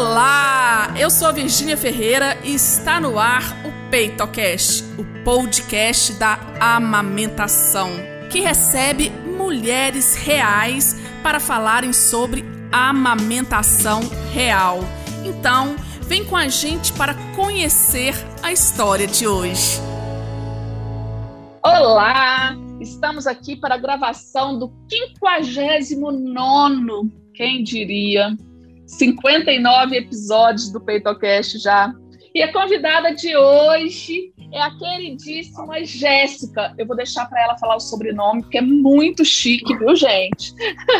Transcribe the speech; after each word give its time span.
Olá, 0.00 0.94
eu 0.96 1.10
sou 1.10 1.26
a 1.26 1.32
Virgínia 1.32 1.76
Ferreira 1.76 2.38
e 2.44 2.54
está 2.54 3.00
no 3.00 3.18
ar 3.18 3.42
o 3.66 3.90
PeitoCast, 3.90 4.84
o 4.96 5.04
podcast 5.24 6.12
da 6.12 6.38
amamentação, 6.60 7.90
que 8.30 8.38
recebe 8.38 9.10
mulheres 9.10 10.14
reais 10.14 10.94
para 11.20 11.40
falarem 11.40 11.92
sobre 11.92 12.44
amamentação 12.70 14.02
real. 14.32 14.78
Então, 15.24 15.74
vem 16.02 16.24
com 16.24 16.36
a 16.36 16.46
gente 16.46 16.92
para 16.92 17.14
conhecer 17.34 18.14
a 18.40 18.52
história 18.52 19.08
de 19.08 19.26
hoje. 19.26 19.80
Olá, 21.60 22.54
estamos 22.80 23.26
aqui 23.26 23.56
para 23.56 23.74
a 23.74 23.78
gravação 23.78 24.60
do 24.60 24.72
59 24.88 27.18
quem 27.38 27.62
diria, 27.62 28.36
59 28.88 29.96
episódios 29.96 30.70
do 30.70 30.80
PeitoCast 30.80 31.58
já. 31.58 31.94
E 32.34 32.42
a 32.42 32.52
convidada 32.52 33.14
de 33.14 33.36
hoje 33.36 34.32
é 34.52 34.60
a 34.60 34.70
queridíssima 34.76 35.84
Jéssica. 35.84 36.74
Eu 36.78 36.86
vou 36.86 36.96
deixar 36.96 37.26
para 37.26 37.42
ela 37.42 37.58
falar 37.58 37.76
o 37.76 37.80
sobrenome, 37.80 38.42
porque 38.42 38.58
é 38.58 38.62
muito 38.62 39.24
chique, 39.24 39.76
viu, 39.76 39.94
gente? 39.94 40.54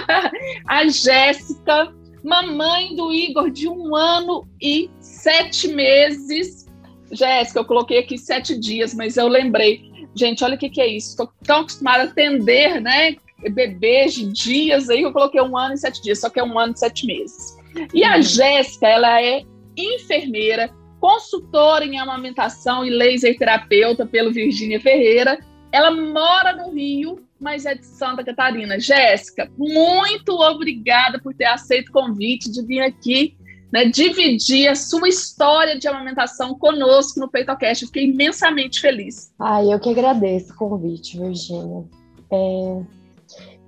a 0.68 0.86
Jéssica, 0.86 1.94
mamãe 2.22 2.94
do 2.94 3.10
Igor, 3.12 3.50
de 3.50 3.68
um 3.68 3.96
ano 3.96 4.46
e 4.60 4.90
sete 5.00 5.68
meses. 5.68 6.66
Jéssica, 7.10 7.60
eu 7.60 7.64
coloquei 7.64 7.98
aqui 7.98 8.18
sete 8.18 8.58
dias, 8.58 8.92
mas 8.92 9.16
eu 9.16 9.28
lembrei. 9.28 9.80
Gente, 10.14 10.44
olha 10.44 10.56
o 10.56 10.58
que, 10.58 10.68
que 10.68 10.80
é 10.80 10.86
isso. 10.86 11.10
Estou 11.10 11.30
tão 11.42 11.60
acostumada 11.60 12.02
a 12.02 12.06
atender, 12.06 12.80
né? 12.82 13.16
Bebês 13.50 14.14
de 14.14 14.30
dias 14.32 14.90
aí, 14.90 15.02
eu 15.02 15.12
coloquei 15.12 15.40
um 15.40 15.56
ano 15.56 15.74
e 15.74 15.78
sete 15.78 16.02
dias, 16.02 16.20
só 16.20 16.28
que 16.28 16.40
é 16.40 16.44
um 16.44 16.58
ano 16.58 16.74
e 16.74 16.78
sete 16.78 17.06
meses. 17.06 17.57
E 17.92 18.04
a 18.04 18.16
uhum. 18.16 18.22
Jéssica, 18.22 18.86
ela 18.86 19.22
é 19.22 19.42
enfermeira, 19.76 20.70
consultora 21.00 21.84
em 21.84 21.98
amamentação 21.98 22.84
e 22.84 22.90
laser 22.90 23.36
terapeuta 23.36 24.04
pelo 24.04 24.32
Virgínia 24.32 24.80
Ferreira. 24.80 25.38
Ela 25.70 25.90
mora 25.90 26.52
no 26.54 26.72
Rio, 26.72 27.20
mas 27.40 27.66
é 27.66 27.74
de 27.74 27.86
Santa 27.86 28.24
Catarina. 28.24 28.80
Jéssica, 28.80 29.50
muito 29.56 30.32
obrigada 30.32 31.20
por 31.20 31.34
ter 31.34 31.44
aceito 31.44 31.90
o 31.90 31.92
convite 31.92 32.50
de 32.50 32.64
vir 32.64 32.80
aqui 32.80 33.36
né, 33.72 33.84
dividir 33.84 34.68
a 34.68 34.74
sua 34.74 35.08
história 35.08 35.78
de 35.78 35.86
amamentação 35.86 36.54
conosco 36.54 37.20
no 37.20 37.28
PeitoCast. 37.28 37.84
Eu 37.84 37.88
fiquei 37.88 38.04
imensamente 38.04 38.80
feliz. 38.80 39.32
Ah, 39.38 39.62
eu 39.62 39.78
que 39.78 39.90
agradeço 39.90 40.52
o 40.52 40.56
convite, 40.56 41.18
Virgínia. 41.18 41.84
É... 42.30 42.82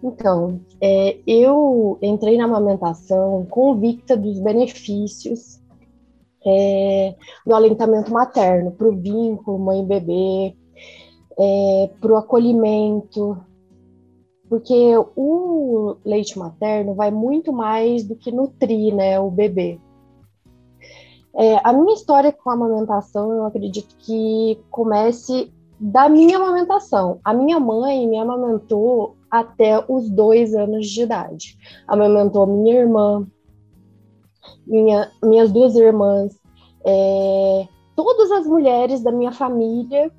Então, 0.02 0.60
é, 0.80 1.18
eu 1.26 1.98
entrei 2.00 2.38
na 2.38 2.44
amamentação 2.44 3.46
convicta 3.50 4.16
dos 4.16 4.38
benefícios 4.38 5.60
é, 6.44 7.14
do 7.46 7.54
alentamento 7.54 8.12
materno, 8.12 8.72
para 8.72 8.88
o 8.88 8.96
vínculo 8.96 9.58
mãe-bebê, 9.58 10.56
é, 11.38 11.90
para 12.00 12.12
o 12.12 12.16
acolhimento, 12.16 13.36
porque 14.48 14.94
o 15.16 15.96
leite 16.04 16.38
materno 16.38 16.94
vai 16.94 17.10
muito 17.10 17.52
mais 17.52 18.02
do 18.02 18.16
que 18.16 18.32
nutrir 18.32 18.94
né, 18.94 19.20
o 19.20 19.30
bebê. 19.30 19.78
É, 21.34 21.60
a 21.62 21.72
minha 21.72 21.94
história 21.94 22.32
com 22.32 22.50
a 22.50 22.54
amamentação, 22.54 23.32
eu 23.32 23.44
acredito 23.44 23.94
que 23.98 24.58
comece 24.70 25.52
da 25.80 26.08
minha 26.08 26.36
amamentação. 26.36 27.20
A 27.24 27.32
minha 27.32 27.58
mãe 27.58 28.06
me 28.06 28.18
amamentou 28.18 29.16
até 29.30 29.82
os 29.88 30.10
dois 30.10 30.54
anos 30.54 30.86
de 30.88 31.02
idade. 31.02 31.56
Amamentou 31.88 32.46
minha 32.46 32.80
irmã, 32.80 33.26
minha, 34.66 35.10
minhas 35.22 35.50
duas 35.50 35.74
irmãs, 35.74 36.38
é, 36.84 37.68
todas 37.96 38.30
as 38.30 38.46
mulheres 38.46 39.02
da 39.02 39.10
minha 39.10 39.32
família 39.32 40.10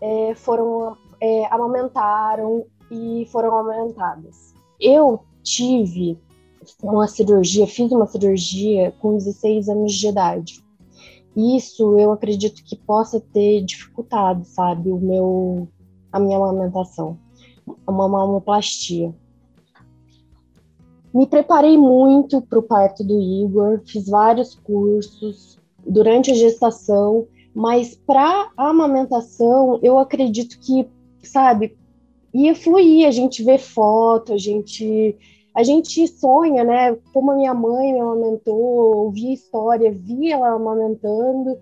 é, 0.00 0.34
foram 0.34 0.96
é, 1.20 1.46
amamentaram 1.52 2.64
e 2.90 3.26
foram 3.30 3.56
amamentadas. 3.56 4.52
Eu 4.80 5.20
tive 5.42 6.18
uma 6.82 7.06
cirurgia, 7.06 7.66
fiz 7.66 7.92
uma 7.92 8.06
cirurgia 8.06 8.92
com 9.00 9.16
16 9.16 9.68
anos 9.68 9.92
de 9.92 10.08
idade. 10.08 10.63
Isso 11.36 11.98
eu 11.98 12.12
acredito 12.12 12.62
que 12.64 12.76
possa 12.76 13.20
ter 13.20 13.62
dificultado, 13.62 14.44
sabe, 14.44 14.90
o 14.90 14.98
meu 14.98 15.68
a 16.12 16.20
minha 16.20 16.36
amamentação, 16.36 17.18
uma 17.88 18.08
mamoplastia. 18.08 19.12
Me 21.12 21.26
preparei 21.26 21.76
muito 21.76 22.40
para 22.40 22.58
o 22.58 22.62
parto 22.62 23.02
do 23.02 23.20
Igor, 23.20 23.80
fiz 23.84 24.08
vários 24.08 24.54
cursos 24.54 25.58
durante 25.84 26.30
a 26.30 26.34
gestação, 26.34 27.26
mas 27.52 27.96
para 27.96 28.50
a 28.56 28.70
amamentação, 28.70 29.80
eu 29.82 29.98
acredito 29.98 30.58
que, 30.60 30.88
sabe, 31.22 31.76
ia 32.32 32.54
fluir, 32.54 33.06
a 33.06 33.10
gente 33.10 33.42
vê 33.42 33.58
foto, 33.58 34.32
a 34.32 34.38
gente 34.38 35.16
a 35.54 35.62
gente 35.62 36.06
sonha, 36.08 36.64
né? 36.64 36.96
Como 37.12 37.30
a 37.30 37.36
minha 37.36 37.54
mãe 37.54 37.92
me 37.92 38.00
amamentou, 38.00 39.04
ouvia 39.04 39.32
história, 39.32 39.92
via 39.92 40.34
ela 40.34 40.50
amamentando. 40.50 41.58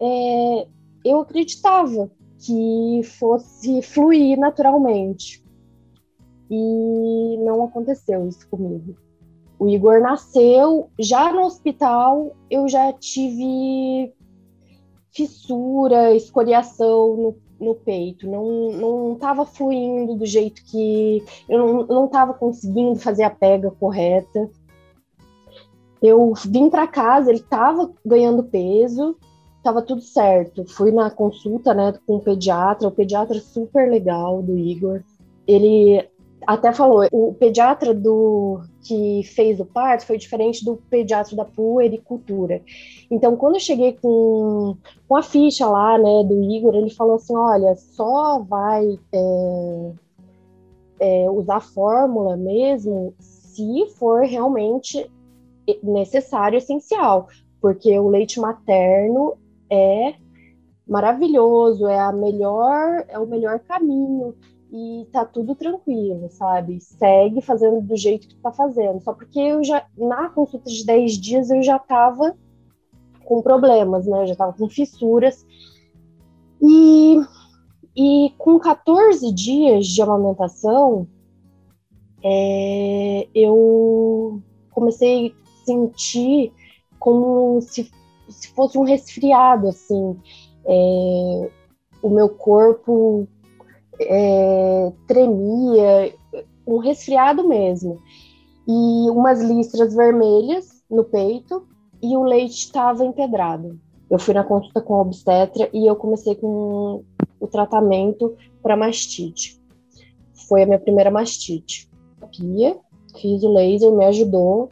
É, 0.00 0.66
eu 1.04 1.20
acreditava 1.20 2.10
que 2.38 3.02
fosse 3.18 3.82
fluir 3.82 4.38
naturalmente. 4.38 5.44
E 6.50 7.36
não 7.44 7.62
aconteceu 7.64 8.26
isso 8.26 8.48
comigo. 8.48 8.96
O 9.58 9.68
Igor 9.68 10.00
nasceu, 10.00 10.88
já 10.98 11.30
no 11.30 11.42
hospital 11.42 12.34
eu 12.50 12.66
já 12.66 12.92
tive 12.94 14.14
fissura, 15.12 16.14
escoriação 16.14 17.16
no, 17.16 17.36
no 17.60 17.74
peito, 17.74 18.28
não 18.28 18.72
não 18.72 19.12
estava 19.12 19.44
fluindo 19.44 20.14
do 20.14 20.26
jeito 20.26 20.64
que 20.64 21.22
eu 21.48 21.86
não 21.86 22.06
estava 22.06 22.32
conseguindo 22.32 22.98
fazer 22.98 23.24
a 23.24 23.30
pega 23.30 23.70
correta. 23.70 24.50
Eu 26.02 26.32
vim 26.46 26.70
para 26.70 26.86
casa, 26.86 27.30
ele 27.30 27.40
estava 27.40 27.92
ganhando 28.04 28.42
peso, 28.42 29.16
estava 29.58 29.82
tudo 29.82 30.00
certo. 30.00 30.64
Fui 30.64 30.90
na 30.90 31.10
consulta, 31.10 31.74
né, 31.74 31.92
com 32.06 32.16
o 32.16 32.20
pediatra, 32.20 32.88
o 32.88 32.92
pediatra 32.92 33.38
super 33.38 33.90
legal 33.90 34.42
do 34.42 34.56
Igor. 34.56 35.02
Ele 35.46 36.08
até 36.46 36.72
falou, 36.72 37.06
o 37.12 37.34
pediatra 37.34 37.92
do 37.94 38.62
que 38.82 39.22
fez 39.24 39.60
o 39.60 39.64
parto 39.64 40.06
foi 40.06 40.16
diferente 40.16 40.64
do 40.64 40.76
pediatra 40.76 41.36
da 41.36 41.44
puericultura. 41.44 42.62
Então, 43.10 43.36
quando 43.36 43.54
eu 43.54 43.60
cheguei 43.60 43.92
com, 43.92 44.76
com 45.08 45.16
a 45.16 45.22
ficha 45.22 45.66
lá, 45.66 45.98
né, 45.98 46.24
do 46.24 46.42
Igor, 46.42 46.74
ele 46.74 46.90
falou 46.90 47.16
assim, 47.16 47.36
olha, 47.36 47.76
só 47.76 48.38
vai 48.40 48.98
é, 49.12 49.92
é, 51.00 51.30
usar 51.30 51.60
fórmula 51.60 52.36
mesmo 52.36 53.14
se 53.18 53.86
for 53.98 54.22
realmente 54.22 55.10
necessário, 55.82 56.56
essencial, 56.56 57.28
porque 57.60 57.98
o 57.98 58.08
leite 58.08 58.40
materno 58.40 59.34
é 59.68 60.14
maravilhoso, 60.88 61.86
é 61.86 61.98
a 61.98 62.10
melhor, 62.10 63.04
é 63.08 63.18
o 63.18 63.26
melhor 63.26 63.60
caminho 63.60 64.34
e 64.72 65.06
tá 65.12 65.24
tudo 65.24 65.54
tranquilo, 65.54 66.28
sabe? 66.30 66.80
Segue 66.80 67.40
fazendo 67.40 67.80
do 67.80 67.96
jeito 67.96 68.28
que 68.28 68.34
tu 68.34 68.40
tá 68.40 68.52
fazendo. 68.52 69.00
Só 69.02 69.12
porque 69.12 69.40
eu 69.40 69.64
já, 69.64 69.84
na 69.98 70.28
consulta 70.30 70.70
de 70.70 70.84
10 70.84 71.12
dias, 71.18 71.50
eu 71.50 71.62
já 71.62 71.78
tava 71.78 72.36
com 73.24 73.42
problemas, 73.42 74.06
né? 74.06 74.22
Eu 74.22 74.26
já 74.28 74.36
tava 74.36 74.52
com 74.52 74.68
fissuras. 74.68 75.44
E, 76.62 77.20
e 77.96 78.32
com 78.38 78.60
14 78.60 79.32
dias 79.32 79.86
de 79.86 80.02
amamentação, 80.02 81.08
é, 82.22 83.28
eu 83.34 84.40
comecei 84.70 85.28
a 85.28 85.64
sentir 85.64 86.52
como 86.98 87.60
se, 87.60 87.90
se 88.28 88.48
fosse 88.54 88.78
um 88.78 88.84
resfriado, 88.84 89.68
assim. 89.68 90.16
É, 90.64 91.50
o 92.02 92.08
meu 92.08 92.28
corpo 92.28 93.26
é, 94.00 94.92
tremia, 95.06 96.14
um 96.66 96.78
resfriado 96.78 97.46
mesmo. 97.46 98.00
E 98.66 99.10
umas 99.10 99.40
listras 99.40 99.94
vermelhas 99.94 100.82
no 100.90 101.04
peito 101.04 101.66
e 102.02 102.16
o 102.16 102.22
leite 102.22 102.64
estava 102.64 103.04
empedrado. 103.04 103.78
Eu 104.10 104.18
fui 104.18 104.34
na 104.34 104.44
consulta 104.44 104.80
com 104.80 104.94
a 104.94 105.02
obstetra 105.02 105.68
e 105.72 105.86
eu 105.86 105.94
comecei 105.94 106.34
com 106.34 107.04
o 107.38 107.46
tratamento 107.46 108.36
para 108.62 108.76
mastite. 108.76 109.60
Foi 110.48 110.62
a 110.62 110.66
minha 110.66 110.78
primeira 110.78 111.10
mastite. 111.10 111.88
Fiz 113.20 113.42
o 113.42 113.52
laser, 113.52 113.92
me 113.92 114.04
ajudou. 114.06 114.70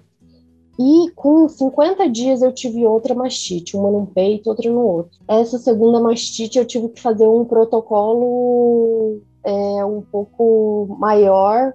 E 0.78 1.10
com 1.16 1.48
50 1.48 2.08
dias 2.08 2.40
eu 2.40 2.52
tive 2.52 2.86
outra 2.86 3.14
mastite, 3.14 3.76
uma 3.76 3.90
num 3.90 4.06
peito, 4.06 4.48
outra 4.48 4.70
no 4.70 4.80
outro. 4.80 5.18
Essa 5.26 5.58
segunda 5.58 6.00
mastite 6.00 6.58
eu 6.58 6.64
tive 6.64 6.88
que 6.90 7.00
fazer 7.00 7.26
um 7.26 7.44
protocolo 7.44 9.20
é, 9.44 9.84
um 9.84 10.00
pouco 10.00 10.96
maior, 10.98 11.72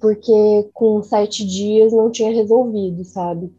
porque 0.00 0.68
com 0.74 1.02
sete 1.02 1.46
dias 1.46 1.92
não 1.92 2.10
tinha 2.10 2.32
resolvido, 2.32 3.04
sabe? 3.04 3.52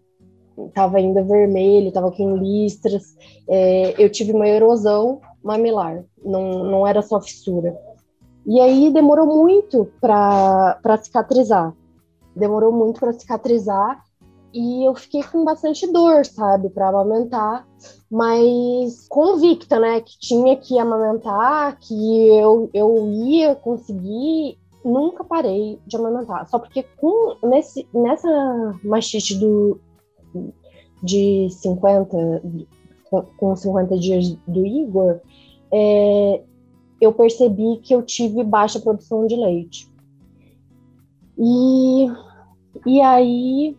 estava 0.68 0.98
ainda 0.98 1.24
vermelho, 1.24 1.88
estava 1.88 2.12
com 2.12 2.36
listras. 2.36 3.16
É, 3.48 3.96
eu 4.04 4.10
tive 4.10 4.34
uma 4.34 4.48
erosão 4.48 5.22
mamilar, 5.44 6.04
não, 6.24 6.64
não 6.64 6.88
era 6.88 7.02
só 7.02 7.20
fissura. 7.22 7.78
E 8.46 8.60
aí 8.60 8.92
demorou 8.92 9.26
muito 9.26 9.90
para 10.02 10.98
cicatrizar. 11.02 11.74
Demorou 12.36 12.72
muito 12.72 13.00
para 13.00 13.14
cicatrizar 13.14 14.04
e 14.54 14.88
eu 14.88 14.94
fiquei 14.94 15.24
com 15.24 15.44
bastante 15.44 15.92
dor, 15.92 16.26
sabe, 16.26 16.70
para 16.70 16.90
amamentar, 16.90 17.68
mas 18.10 19.08
convicta, 19.08 19.80
né, 19.80 20.00
que 20.02 20.18
tinha 20.20 20.56
que 20.56 20.78
amamentar, 20.78 21.80
que 21.80 22.28
eu, 22.28 22.70
eu 22.72 23.10
ia 23.12 23.56
conseguir, 23.56 24.60
nunca 24.86 25.24
parei 25.24 25.80
de 25.88 25.98
amamentar. 25.98 26.48
Só 26.48 26.60
porque 26.60 26.84
com, 26.98 27.36
nesse, 27.48 27.88
nessa 27.92 28.30
mastite 28.84 29.36
do, 29.40 29.80
de 31.02 31.50
50, 31.50 32.44
com 33.38 33.56
50 33.56 33.98
dias 33.98 34.38
do 34.48 34.64
Igor, 34.64 35.20
é, 35.72 36.44
eu 37.02 37.12
percebi 37.12 37.78
que 37.82 37.96
eu 37.96 38.04
tive 38.04 38.44
baixa 38.44 38.80
produção 38.80 39.26
de 39.26 39.36
leite. 39.36 39.92
E, 41.38 41.83
e 42.86 43.02
aí 43.02 43.78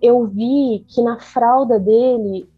eu 0.00 0.26
vi 0.26 0.84
que 0.88 1.02
na 1.02 1.18
fralda 1.18 1.78
dele, 1.78 2.48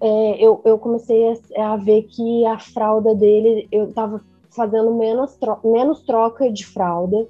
é, 0.00 0.44
eu, 0.44 0.60
eu 0.64 0.78
comecei 0.78 1.32
a, 1.56 1.72
a, 1.72 1.76
ver 1.76 2.02
que 2.04 2.44
a 2.46 2.58
fralda 2.58 3.14
dele, 3.14 3.68
eu 3.70 3.88
estava 3.88 4.20
fazendo 4.50 4.94
menos, 4.94 5.36
tro 5.36 5.58
menos 5.64 6.02
troca 6.02 6.50
de 6.50 6.64
fralda. 6.66 7.26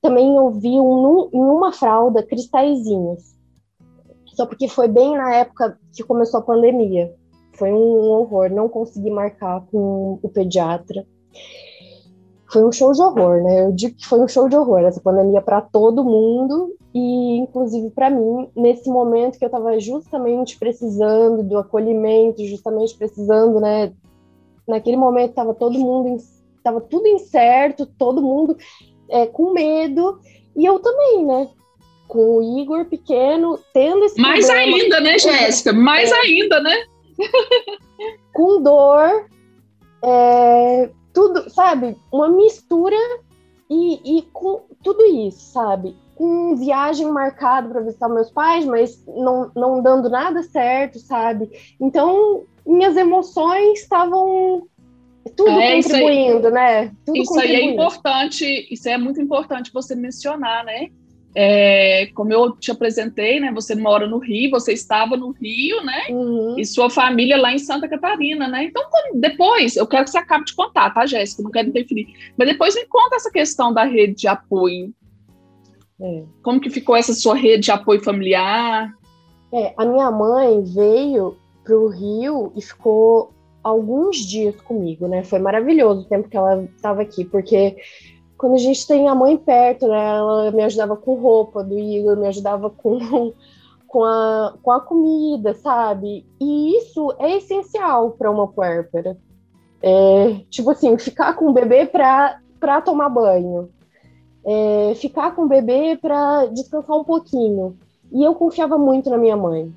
Também 0.00 0.36
eu 0.36 0.50
vi 0.50 0.78
um, 0.78 1.28
em 1.32 1.40
uma 1.40 1.72
fralda 1.72 2.22
cristalzinhos. 2.22 3.36
Só 4.26 4.46
porque 4.46 4.68
foi 4.68 4.86
bem 4.86 5.16
na 5.16 5.34
época 5.34 5.78
que 5.92 6.04
começou 6.04 6.40
a 6.40 6.44
pandemia. 6.44 7.12
Foi 7.54 7.72
um 7.72 8.10
horror, 8.10 8.50
não 8.50 8.68
consegui 8.68 9.10
marcar 9.10 9.66
com 9.66 10.20
o 10.22 10.28
pediatra. 10.28 11.04
Foi 12.50 12.64
um 12.64 12.72
show 12.72 12.92
de 12.92 13.02
horror, 13.02 13.42
né? 13.42 13.66
Eu 13.66 13.72
digo 13.72 13.94
que 13.96 14.06
foi 14.06 14.20
um 14.20 14.28
show 14.28 14.48
de 14.48 14.56
horror 14.56 14.80
essa 14.80 15.00
pandemia 15.00 15.42
para 15.42 15.60
todo 15.60 16.04
mundo 16.04 16.74
e 16.94 17.38
inclusive 17.38 17.90
para 17.90 18.08
mim, 18.08 18.48
nesse 18.56 18.88
momento 18.88 19.38
que 19.38 19.44
eu 19.44 19.48
estava 19.48 19.78
justamente 19.78 20.58
precisando 20.58 21.42
do 21.42 21.58
acolhimento, 21.58 22.44
justamente 22.44 22.96
precisando, 22.96 23.60
né? 23.60 23.92
Naquele 24.66 24.96
momento 24.96 25.30
estava 25.30 25.54
todo 25.54 25.78
mundo, 25.78 26.16
estava 26.56 26.80
tudo 26.80 27.06
incerto, 27.06 27.86
todo 27.86 28.22
mundo 28.22 28.56
é, 29.10 29.26
com 29.26 29.52
medo 29.52 30.18
e 30.56 30.64
eu 30.64 30.78
também, 30.78 31.26
né? 31.26 31.48
Com 32.06 32.38
o 32.38 32.60
Igor 32.60 32.86
pequeno, 32.86 33.58
tendo 33.74 34.04
esse 34.04 34.18
Mais 34.18 34.46
problema, 34.46 34.76
ainda, 34.76 35.00
né, 35.00 35.18
Jéssica? 35.18 35.72
Mais 35.74 36.10
é, 36.10 36.14
ainda, 36.14 36.60
né? 36.60 36.74
com 38.32 38.62
dor, 38.62 39.26
é, 40.02 40.90
tudo, 41.18 41.50
sabe? 41.50 41.96
Uma 42.12 42.28
mistura 42.28 42.96
e, 43.68 44.18
e 44.18 44.22
com 44.32 44.62
tudo 44.84 45.04
isso, 45.04 45.52
sabe? 45.52 45.96
com 46.14 46.56
viagem 46.56 47.06
marcada 47.06 47.68
para 47.68 47.80
visitar 47.80 48.08
meus 48.08 48.28
pais, 48.28 48.64
mas 48.64 49.06
não, 49.06 49.52
não 49.54 49.80
dando 49.80 50.10
nada 50.10 50.42
certo, 50.42 50.98
sabe? 50.98 51.48
Então, 51.80 52.42
minhas 52.66 52.96
emoções 52.96 53.82
estavam 53.82 54.66
tudo 55.36 55.48
é, 55.50 55.76
contribuindo, 55.76 56.48
aí, 56.48 56.52
né? 56.52 56.92
Tudo 57.06 57.18
isso 57.18 57.38
aí 57.38 57.54
é 57.54 57.62
importante, 57.70 58.66
isso 58.68 58.88
é 58.88 58.98
muito 58.98 59.20
importante 59.20 59.72
você 59.72 59.94
mencionar, 59.94 60.64
né? 60.64 60.88
É, 61.34 62.06
como 62.14 62.32
eu 62.32 62.52
te 62.52 62.70
apresentei, 62.70 63.38
né? 63.38 63.52
Você 63.52 63.74
mora 63.74 64.06
no 64.06 64.18
Rio, 64.18 64.50
você 64.50 64.72
estava 64.72 65.16
no 65.16 65.30
Rio, 65.30 65.84
né? 65.84 66.06
Uhum. 66.10 66.58
E 66.58 66.64
sua 66.64 66.90
família 66.90 67.36
lá 67.36 67.52
em 67.52 67.58
Santa 67.58 67.88
Catarina, 67.88 68.48
né? 68.48 68.64
Então, 68.64 68.82
depois, 69.14 69.76
eu 69.76 69.86
quero 69.86 70.04
que 70.04 70.10
você 70.10 70.18
acabe 70.18 70.46
de 70.46 70.54
contar, 70.54 70.90
tá, 70.90 71.06
Jéssica? 71.06 71.42
Não 71.42 71.50
quero 71.50 71.68
interferir. 71.68 72.08
Mas 72.36 72.48
depois 72.48 72.74
me 72.74 72.86
conta 72.86 73.16
essa 73.16 73.30
questão 73.30 73.72
da 73.72 73.84
rede 73.84 74.14
de 74.14 74.28
apoio 74.28 74.92
é. 76.00 76.24
Como 76.42 76.60
que 76.60 76.70
ficou 76.70 76.96
essa 76.96 77.12
sua 77.12 77.34
rede 77.34 77.64
de 77.64 77.70
apoio 77.70 78.02
familiar? 78.02 78.92
É, 79.52 79.74
a 79.76 79.84
minha 79.84 80.10
mãe 80.10 80.62
veio 80.62 81.36
para 81.64 81.76
o 81.76 81.88
Rio 81.88 82.52
e 82.54 82.62
ficou 82.62 83.32
alguns 83.62 84.18
dias 84.18 84.54
comigo, 84.60 85.08
né? 85.08 85.24
Foi 85.24 85.38
maravilhoso 85.38 86.02
o 86.02 86.08
tempo 86.08 86.28
que 86.28 86.36
ela 86.36 86.62
estava 86.64 87.02
aqui, 87.02 87.24
porque 87.24 87.76
quando 88.38 88.54
a 88.54 88.58
gente 88.58 88.86
tem 88.86 89.08
a 89.08 89.14
mãe 89.16 89.36
perto, 89.36 89.88
né? 89.88 90.16
Ela 90.16 90.52
me 90.52 90.62
ajudava 90.62 90.96
com 90.96 91.14
roupa 91.14 91.62
do 91.64 91.76
Igor, 91.76 92.16
me 92.16 92.28
ajudava 92.28 92.70
com, 92.70 93.34
com, 93.86 94.04
a, 94.04 94.54
com 94.62 94.70
a 94.70 94.80
comida, 94.80 95.52
sabe? 95.54 96.24
E 96.40 96.78
isso 96.78 97.12
é 97.18 97.36
essencial 97.36 98.12
para 98.12 98.30
uma 98.30 98.46
puérpera. 98.46 99.18
É, 99.82 100.40
tipo 100.48 100.70
assim, 100.70 100.96
ficar 100.98 101.34
com 101.34 101.50
o 101.50 101.52
bebê 101.52 101.84
para 101.84 102.80
tomar 102.80 103.08
banho, 103.08 103.68
é, 104.44 104.94
ficar 104.94 105.34
com 105.34 105.42
o 105.42 105.48
bebê 105.48 105.98
para 106.00 106.46
descansar 106.46 106.96
um 106.96 107.04
pouquinho. 107.04 107.76
E 108.12 108.22
eu 108.22 108.34
confiava 108.34 108.78
muito 108.78 109.10
na 109.10 109.18
minha 109.18 109.36
mãe, 109.36 109.72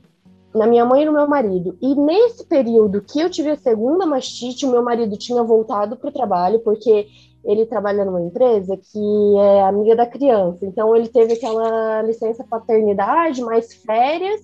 na 0.53 0.67
minha 0.67 0.85
mãe 0.85 1.01
e 1.01 1.05
no 1.05 1.13
meu 1.13 1.27
marido. 1.27 1.77
E 1.81 1.95
nesse 1.95 2.45
período 2.45 3.01
que 3.01 3.19
eu 3.19 3.29
tive 3.29 3.49
a 3.49 3.57
segunda 3.57 4.05
mastite, 4.05 4.65
o 4.65 4.71
meu 4.71 4.83
marido 4.83 5.17
tinha 5.17 5.43
voltado 5.43 5.97
para 5.97 6.09
o 6.09 6.13
trabalho, 6.13 6.59
porque 6.59 7.07
ele 7.43 7.65
trabalha 7.65 8.05
numa 8.05 8.21
empresa 8.21 8.77
que 8.77 9.37
é 9.37 9.63
amiga 9.63 9.95
da 9.95 10.05
criança. 10.05 10.65
Então 10.65 10.95
ele 10.95 11.07
teve 11.07 11.33
aquela 11.33 12.01
licença 12.03 12.43
paternidade, 12.43 13.41
mais 13.41 13.73
férias 13.73 14.41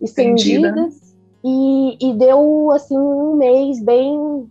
estendidas. 0.00 1.08
E, 1.44 1.96
e 2.00 2.12
deu 2.14 2.70
assim 2.72 2.98
um 2.98 3.36
mês 3.36 3.80
bem. 3.80 4.50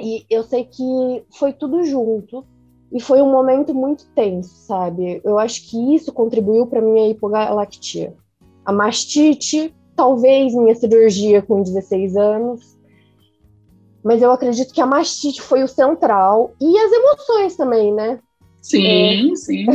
E 0.00 0.24
eu 0.28 0.42
sei 0.42 0.64
que 0.64 1.24
foi 1.38 1.52
tudo 1.52 1.84
junto. 1.84 2.44
E 2.92 3.00
foi 3.00 3.22
um 3.22 3.30
momento 3.30 3.72
muito 3.72 4.06
tenso, 4.14 4.54
sabe? 4.66 5.20
Eu 5.24 5.38
acho 5.38 5.70
que 5.70 5.94
isso 5.94 6.12
contribuiu 6.12 6.66
para 6.66 6.82
minha 6.82 7.08
hipogalactia. 7.08 8.14
A 8.66 8.72
mastite, 8.72 9.74
talvez 9.96 10.54
minha 10.54 10.74
cirurgia 10.74 11.40
com 11.40 11.62
16 11.62 12.16
anos, 12.16 12.78
mas 14.02 14.22
eu 14.22 14.32
acredito 14.32 14.72
que 14.72 14.80
a 14.80 14.86
mastite 14.86 15.40
foi 15.40 15.62
o 15.62 15.68
central 15.68 16.54
e 16.60 16.78
as 16.78 16.92
emoções 16.92 17.56
também, 17.56 17.92
né? 17.94 18.18
Sim, 18.60 19.32
é, 19.32 19.36
sim. 19.36 19.66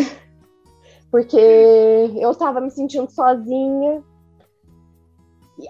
Porque 1.12 1.38
eu 1.38 2.32
estava 2.32 2.60
me 2.60 2.70
sentindo 2.70 3.10
sozinha. 3.10 4.04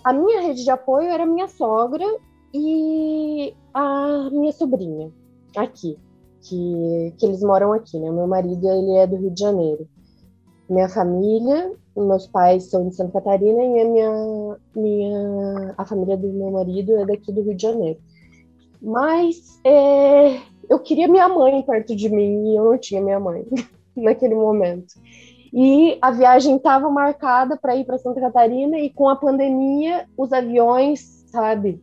A 0.04 0.12
minha 0.12 0.42
rede 0.42 0.64
de 0.64 0.72
apoio 0.72 1.08
era 1.08 1.26
minha 1.26 1.48
sogra 1.48 2.06
e 2.54 3.54
a 3.74 4.30
minha 4.32 4.52
sobrinha 4.52 5.12
aqui 5.56 5.98
que, 6.42 7.14
que 7.18 7.26
eles 7.26 7.42
moram 7.42 7.74
aqui, 7.74 8.00
né? 8.00 8.10
Meu 8.12 8.28
marido, 8.28 8.70
ele 8.70 8.98
é 8.98 9.08
do 9.08 9.18
Rio 9.18 9.32
de 9.32 9.40
Janeiro. 9.40 9.88
Minha 10.70 10.90
família, 10.90 11.72
meus 11.96 12.28
pais 12.28 12.70
são 12.70 12.88
de 12.88 12.96
Santa 12.96 13.14
Catarina 13.14 13.64
e 13.64 13.82
a 13.82 13.86
minha, 13.86 14.58
minha, 14.76 15.76
a 15.78 15.86
família 15.86 16.18
do 16.18 16.28
meu 16.28 16.52
marido 16.52 16.98
é 16.98 17.06
daqui 17.06 17.32
do 17.32 17.42
Rio 17.42 17.56
de 17.56 17.62
Janeiro. 17.62 18.00
Mas 18.82 19.60
é, 19.64 20.40
eu 20.70 20.80
queria 20.80 21.08
minha 21.08 21.28
mãe 21.28 21.62
perto 21.64 21.96
de 21.96 22.10
mim 22.10 22.52
e 22.52 22.58
eu 22.58 22.66
não 22.66 22.78
tinha 22.78 23.02
minha 23.02 23.20
mãe 23.20 23.46
naquele 23.96 24.36
momento. 24.36 24.94
E 25.54 25.98
a 26.02 26.12
viagem 26.12 26.58
estava 26.58 26.90
marcada 26.90 27.58
para 27.58 27.76
ir 27.76 27.86
para 27.86 27.98
Santa 27.98 28.20
Catarina 28.20 28.78
e 28.78 28.90
com 28.90 29.10
a 29.10 29.16
pandemia 29.16 30.06
os 30.18 30.32
aviões, 30.34 31.26
sabe, 31.32 31.82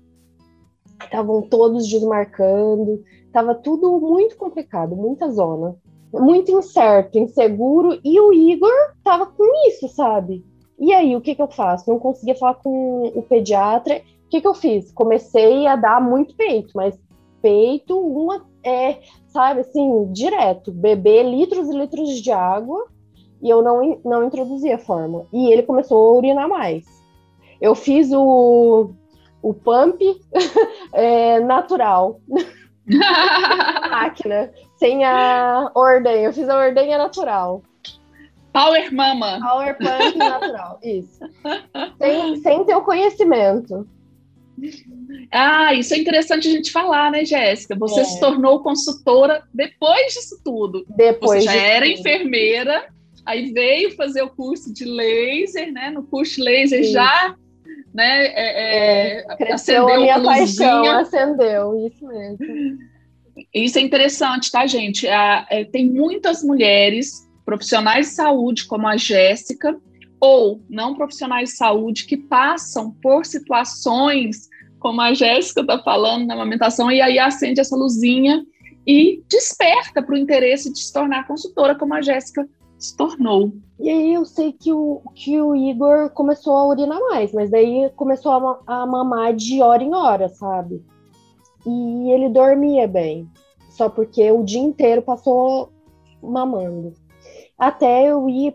estavam 1.02 1.42
todos 1.42 1.88
desmarcando, 1.88 3.02
Tava 3.34 3.52
tudo 3.52 4.00
muito 4.00 4.36
complicado, 4.36 4.94
muita 4.94 5.28
zona. 5.28 5.74
Muito 6.12 6.52
incerto, 6.52 7.18
inseguro. 7.18 7.98
E 8.04 8.20
o 8.20 8.32
Igor 8.32 8.70
tava 9.02 9.26
com 9.26 9.44
isso, 9.68 9.88
sabe? 9.88 10.44
E 10.78 10.94
aí, 10.94 11.16
o 11.16 11.20
que 11.20 11.34
que 11.34 11.42
eu 11.42 11.48
faço? 11.48 11.90
Não 11.90 11.98
conseguia 11.98 12.36
falar 12.36 12.54
com 12.54 13.08
o 13.08 13.22
pediatra. 13.22 14.00
O 14.34 14.36
que 14.36 14.40
que 14.40 14.48
eu 14.48 14.54
fiz? 14.54 14.90
Comecei 14.90 15.64
a 15.68 15.76
dar 15.76 16.00
muito 16.00 16.34
peito, 16.34 16.72
mas 16.74 16.98
peito, 17.40 17.96
uma, 17.96 18.44
é, 18.64 18.98
sabe, 19.28 19.60
assim, 19.60 20.10
direto. 20.10 20.72
Beber 20.72 21.22
litros 21.22 21.68
e 21.68 21.78
litros 21.78 22.20
de 22.20 22.32
água 22.32 22.88
e 23.40 23.48
eu 23.48 23.62
não, 23.62 24.00
não 24.04 24.24
introduzia 24.24 24.76
forma. 24.76 25.24
E 25.32 25.52
ele 25.52 25.62
começou 25.62 26.10
a 26.10 26.16
urinar 26.16 26.48
mais. 26.48 26.84
Eu 27.60 27.76
fiz 27.76 28.10
o, 28.12 28.90
o 29.40 29.54
pump 29.54 30.02
é, 30.92 31.38
natural. 31.38 32.20
máquina, 33.88 34.50
sem 34.74 35.04
a 35.04 35.70
ordenha. 35.76 36.26
Eu 36.26 36.32
fiz 36.32 36.48
a 36.48 36.58
ordenha 36.58 36.98
natural. 36.98 37.62
Power 38.52 38.92
Mama. 38.92 39.38
Power 39.40 39.78
Punk 39.78 40.16
natural, 40.16 40.80
isso. 40.82 41.20
Sem, 41.98 42.36
sem 42.38 42.64
ter 42.64 42.74
o 42.74 42.82
conhecimento. 42.82 43.86
Ah, 45.30 45.75
isso 45.75 45.94
é 45.94 45.99
interessante 45.99 46.49
a 46.49 46.50
gente 46.50 46.71
falar, 46.71 47.11
né, 47.11 47.25
Jéssica? 47.25 47.75
Você 47.76 48.00
é. 48.00 48.04
se 48.04 48.21
tornou 48.21 48.62
consultora 48.62 49.42
depois 49.52 50.12
disso 50.12 50.40
tudo. 50.44 50.85
Depois 50.97 51.44
Você 51.44 51.50
já 51.50 51.54
era 51.54 51.87
tudo. 51.87 51.99
enfermeira, 51.99 52.87
aí 53.25 53.52
veio 53.52 53.94
fazer 53.97 54.23
o 54.23 54.30
curso 54.30 54.73
de 54.73 54.85
laser, 54.85 55.73
né? 55.73 55.90
No 55.90 56.04
curso 56.04 56.42
laser 56.42 56.85
Sim. 56.85 56.92
já 56.92 57.35
né? 57.94 58.26
É, 58.26 59.21
é, 59.38 59.52
acendeu 59.52 59.88
a 59.88 60.00
minha 60.00 60.21
paixão, 60.21 60.85
acendeu, 60.99 61.87
isso 61.87 62.04
mesmo. 62.04 62.78
Isso 63.54 63.78
é 63.78 63.83
interessante, 63.83 64.50
tá, 64.50 64.66
gente? 64.66 65.06
É, 65.06 65.64
tem 65.64 65.88
muitas 65.88 66.42
mulheres 66.42 67.28
profissionais 67.44 68.09
de 68.09 68.12
saúde, 68.14 68.64
como 68.64 68.87
a 68.88 68.97
Jéssica, 68.97 69.78
ou 70.21 70.61
não 70.68 70.94
profissionais 70.94 71.50
de 71.50 71.56
saúde, 71.56 72.06
que 72.06 72.16
passam 72.16 72.90
por 72.90 73.25
situações 73.25 74.49
como 74.84 75.00
a 75.00 75.14
Jéssica 75.14 75.62
está 75.62 75.78
falando 75.78 76.26
na 76.26 76.34
amamentação, 76.34 76.92
e 76.92 77.00
aí 77.00 77.18
acende 77.18 77.58
essa 77.58 77.74
luzinha 77.74 78.44
e 78.86 79.22
desperta 79.30 80.02
para 80.02 80.14
o 80.14 80.18
interesse 80.18 80.70
de 80.70 80.78
se 80.78 80.92
tornar 80.92 81.26
consultora, 81.26 81.74
como 81.74 81.94
a 81.94 82.02
Jéssica 82.02 82.46
se 82.78 82.94
tornou. 82.94 83.50
E 83.80 83.88
aí 83.88 84.12
eu 84.12 84.26
sei 84.26 84.52
que 84.52 84.74
o, 84.74 85.00
que 85.14 85.40
o 85.40 85.56
Igor 85.56 86.10
começou 86.10 86.54
a 86.54 86.66
urinar 86.68 87.00
mais, 87.00 87.32
mas 87.32 87.48
daí 87.48 87.90
começou 87.96 88.32
a, 88.32 88.60
a 88.66 88.84
mamar 88.84 89.34
de 89.34 89.62
hora 89.62 89.82
em 89.82 89.94
hora, 89.94 90.28
sabe? 90.28 90.84
E 91.66 92.10
ele 92.10 92.28
dormia 92.28 92.86
bem, 92.86 93.26
só 93.70 93.88
porque 93.88 94.30
o 94.30 94.44
dia 94.44 94.60
inteiro 94.60 95.00
passou 95.00 95.72
mamando. 96.22 96.92
Até 97.58 98.06
eu 98.06 98.28
ir, 98.28 98.54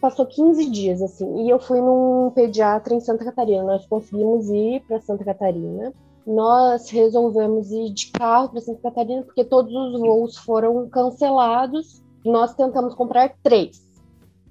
passou 0.00 0.26
15 0.26 0.70
dias, 0.70 1.02
assim, 1.02 1.44
e 1.44 1.50
eu 1.50 1.58
fui 1.58 1.80
num 1.80 2.30
pediatra 2.30 2.94
em 2.94 3.00
Santa 3.00 3.24
Catarina. 3.24 3.62
Nós 3.62 3.86
conseguimos 3.86 4.48
ir 4.50 4.82
para 4.86 5.00
Santa 5.00 5.24
Catarina. 5.24 5.92
Nós 6.26 6.90
resolvemos 6.90 7.70
ir 7.70 7.90
de 7.92 8.10
carro 8.12 8.50
para 8.50 8.60
Santa 8.60 8.82
Catarina 8.82 9.22
porque 9.22 9.44
todos 9.44 9.72
os 9.72 10.00
voos 10.00 10.36
foram 10.36 10.88
cancelados 10.88 12.02
nós 12.24 12.54
tentamos 12.54 12.94
comprar 12.94 13.34
três. 13.42 13.86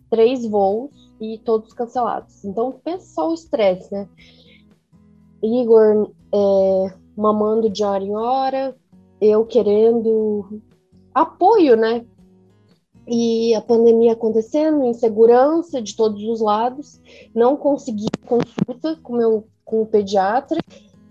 Três 0.09 0.45
voos 0.45 0.91
e 1.19 1.37
todos 1.39 1.73
cancelados. 1.73 2.43
Então, 2.45 2.79
pensa 2.83 3.05
só 3.13 3.29
o 3.29 3.33
estresse, 3.33 3.91
né? 3.93 4.07
Igor 5.43 6.11
é, 6.33 6.93
mamando 7.15 7.69
de 7.69 7.83
hora 7.83 8.03
em 8.03 8.15
hora, 8.15 8.75
eu 9.21 9.45
querendo 9.45 10.61
apoio, 11.13 11.75
né? 11.75 12.05
E 13.07 13.55
a 13.55 13.61
pandemia 13.61 14.13
acontecendo, 14.13 14.85
insegurança 14.85 15.81
de 15.81 15.95
todos 15.95 16.21
os 16.23 16.41
lados, 16.41 16.99
não 17.33 17.55
consegui 17.55 18.07
consulta 18.25 18.97
com, 19.01 19.15
meu, 19.15 19.47
com 19.63 19.81
o 19.81 19.85
pediatra. 19.85 20.59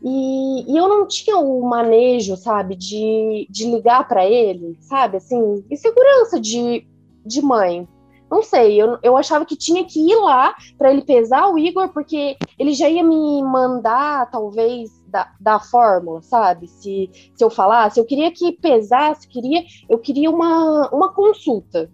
E, 0.02 0.70
e, 0.70 0.76
eu 0.76 0.88
não 0.88 1.06
tinha 1.06 1.38
o 1.38 1.62
manejo, 1.62 2.36
sabe, 2.36 2.76
de, 2.76 3.46
de 3.50 3.64
ligar 3.70 4.06
para 4.06 4.26
ele, 4.26 4.76
sabe, 4.80 5.16
assim, 5.16 5.64
insegurança 5.70 6.38
de, 6.38 6.86
de 7.24 7.40
mãe. 7.40 7.88
Não 8.30 8.42
sei, 8.42 8.80
eu, 8.80 8.98
eu 9.02 9.16
achava 9.16 9.44
que 9.46 9.56
tinha 9.56 9.84
que 9.84 10.00
ir 10.00 10.16
lá 10.16 10.54
para 10.76 10.90
ele 10.90 11.02
pesar 11.02 11.48
o 11.48 11.58
Igor, 11.58 11.88
porque 11.90 12.36
ele 12.58 12.72
já 12.72 12.88
ia 12.88 13.02
me 13.02 13.42
mandar, 13.42 14.30
talvez, 14.30 14.90
da, 15.06 15.32
da 15.40 15.60
fórmula, 15.60 16.20
sabe? 16.22 16.66
Se, 16.66 17.10
se 17.34 17.44
eu 17.44 17.48
falasse, 17.48 18.00
eu 18.00 18.04
queria 18.04 18.32
que 18.32 18.52
pesasse, 18.52 19.28
queria, 19.28 19.64
eu 19.88 19.98
queria 19.98 20.30
uma, 20.30 20.88
uma 20.90 21.12
consulta. 21.12 21.90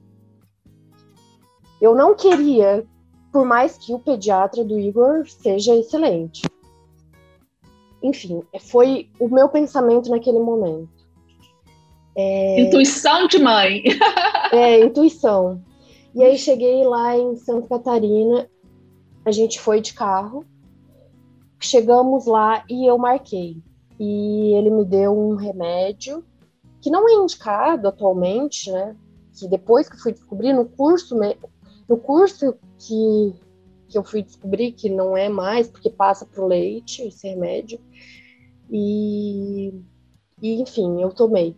Eu 1.80 1.94
não 1.94 2.14
queria, 2.14 2.86
por 3.30 3.44
mais 3.44 3.76
que 3.76 3.92
o 3.92 3.98
pediatra 3.98 4.64
do 4.64 4.78
Igor 4.78 5.26
seja 5.26 5.74
excelente 5.74 6.42
enfim, 8.02 8.42
foi 8.58 9.08
o 9.18 9.28
meu 9.28 9.48
pensamento 9.48 10.10
naquele 10.10 10.40
momento. 10.40 10.90
É... 12.16 12.60
Intuição 12.60 13.26
de 13.28 13.38
mãe. 13.38 13.82
é, 14.52 14.80
intuição. 14.80 15.62
E 16.14 16.22
aí 16.22 16.36
cheguei 16.36 16.84
lá 16.84 17.16
em 17.16 17.36
Santa 17.36 17.68
Catarina, 17.68 18.48
a 19.24 19.30
gente 19.30 19.60
foi 19.60 19.80
de 19.80 19.94
carro, 19.94 20.44
chegamos 21.60 22.26
lá 22.26 22.64
e 22.68 22.86
eu 22.86 22.98
marquei. 22.98 23.56
E 23.98 24.54
ele 24.54 24.70
me 24.70 24.84
deu 24.84 25.16
um 25.16 25.36
remédio 25.36 26.24
que 26.80 26.90
não 26.90 27.08
é 27.08 27.12
indicado 27.14 27.88
atualmente, 27.88 28.70
né? 28.70 28.96
Que 29.38 29.48
depois 29.48 29.88
que 29.88 29.96
fui 29.96 30.12
descobrir 30.12 30.52
no 30.52 30.66
curso, 30.66 31.16
no 31.88 31.96
curso 31.96 32.54
que 32.78 33.34
que 33.92 33.98
eu 33.98 34.02
fui 34.02 34.22
descobrir 34.22 34.72
que 34.72 34.88
não 34.88 35.14
é 35.14 35.28
mais, 35.28 35.68
porque 35.68 35.90
passa 35.90 36.24
para 36.24 36.42
o 36.42 36.48
leite 36.48 37.02
esse 37.02 37.28
remédio. 37.28 37.78
E, 38.70 39.70
e, 40.40 40.62
enfim, 40.62 41.02
eu 41.02 41.10
tomei. 41.10 41.54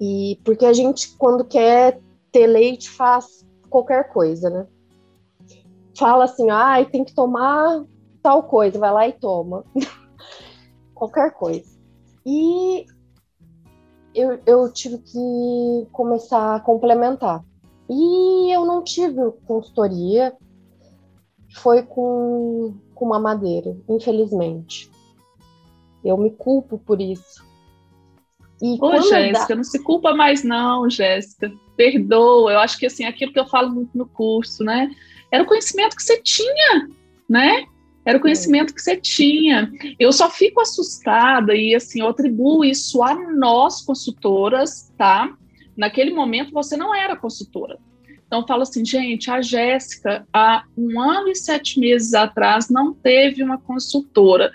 E 0.00 0.38
porque 0.44 0.64
a 0.64 0.72
gente, 0.72 1.16
quando 1.16 1.44
quer 1.44 2.00
ter 2.34 2.48
leite, 2.48 2.90
faz 2.90 3.46
qualquer 3.70 4.12
coisa, 4.12 4.50
né? 4.50 4.66
Fala 5.96 6.24
assim, 6.24 6.50
ai, 6.50 6.82
ah, 6.82 6.90
tem 6.90 7.04
que 7.04 7.14
tomar 7.14 7.84
tal 8.20 8.42
coisa, 8.42 8.76
vai 8.76 8.92
lá 8.92 9.06
e 9.06 9.12
toma. 9.12 9.64
qualquer 10.92 11.32
coisa. 11.32 11.70
E 12.26 12.86
eu, 14.12 14.40
eu 14.44 14.72
tive 14.72 14.98
que 14.98 15.86
começar 15.92 16.56
a 16.56 16.60
complementar. 16.60 17.44
E 17.88 18.52
eu 18.52 18.64
não 18.64 18.82
tive 18.82 19.30
consultoria, 19.46 20.36
foi 21.58 21.84
com, 21.84 22.74
com 22.96 23.04
uma 23.04 23.20
madeira, 23.20 23.76
infelizmente. 23.88 24.90
Eu 26.04 26.18
me 26.18 26.32
culpo 26.32 26.78
por 26.78 27.00
isso. 27.00 27.46
E 28.62 28.78
Ô, 28.80 29.00
Jéssica, 29.02 29.48
dá... 29.48 29.56
não 29.56 29.64
se 29.64 29.82
culpa 29.82 30.14
mais 30.14 30.42
não, 30.42 30.88
Jéssica. 30.88 31.52
Perdoa. 31.76 32.52
Eu 32.52 32.58
acho 32.60 32.78
que 32.78 32.86
assim, 32.86 33.04
aquilo 33.04 33.32
que 33.32 33.38
eu 33.38 33.46
falo 33.46 33.70
muito 33.70 33.96
no 33.96 34.06
curso, 34.06 34.62
né? 34.62 34.90
Era 35.30 35.42
o 35.42 35.46
conhecimento 35.46 35.96
que 35.96 36.02
você 36.02 36.20
tinha, 36.22 36.88
né? 37.28 37.64
Era 38.04 38.18
o 38.18 38.20
conhecimento 38.20 38.70
é. 38.70 38.74
que 38.74 38.82
você 38.82 38.96
tinha. 38.96 39.72
Eu 39.98 40.12
só 40.12 40.30
fico 40.30 40.60
assustada 40.60 41.54
e 41.54 41.74
assim, 41.74 42.00
eu 42.00 42.08
atribuo 42.08 42.64
isso 42.64 43.02
a 43.02 43.14
nós 43.32 43.82
consultoras, 43.82 44.92
tá? 44.96 45.34
Naquele 45.76 46.12
momento 46.12 46.52
você 46.52 46.76
não 46.76 46.94
era 46.94 47.16
consultora. 47.16 47.78
Então, 48.26 48.46
falo 48.46 48.62
assim, 48.62 48.84
gente, 48.84 49.30
a 49.30 49.40
Jéssica, 49.40 50.26
há 50.32 50.64
um 50.76 51.00
ano 51.00 51.28
e 51.28 51.36
sete 51.36 51.78
meses 51.78 52.14
atrás, 52.14 52.68
não 52.68 52.92
teve 52.92 53.42
uma 53.42 53.58
consultora. 53.58 54.50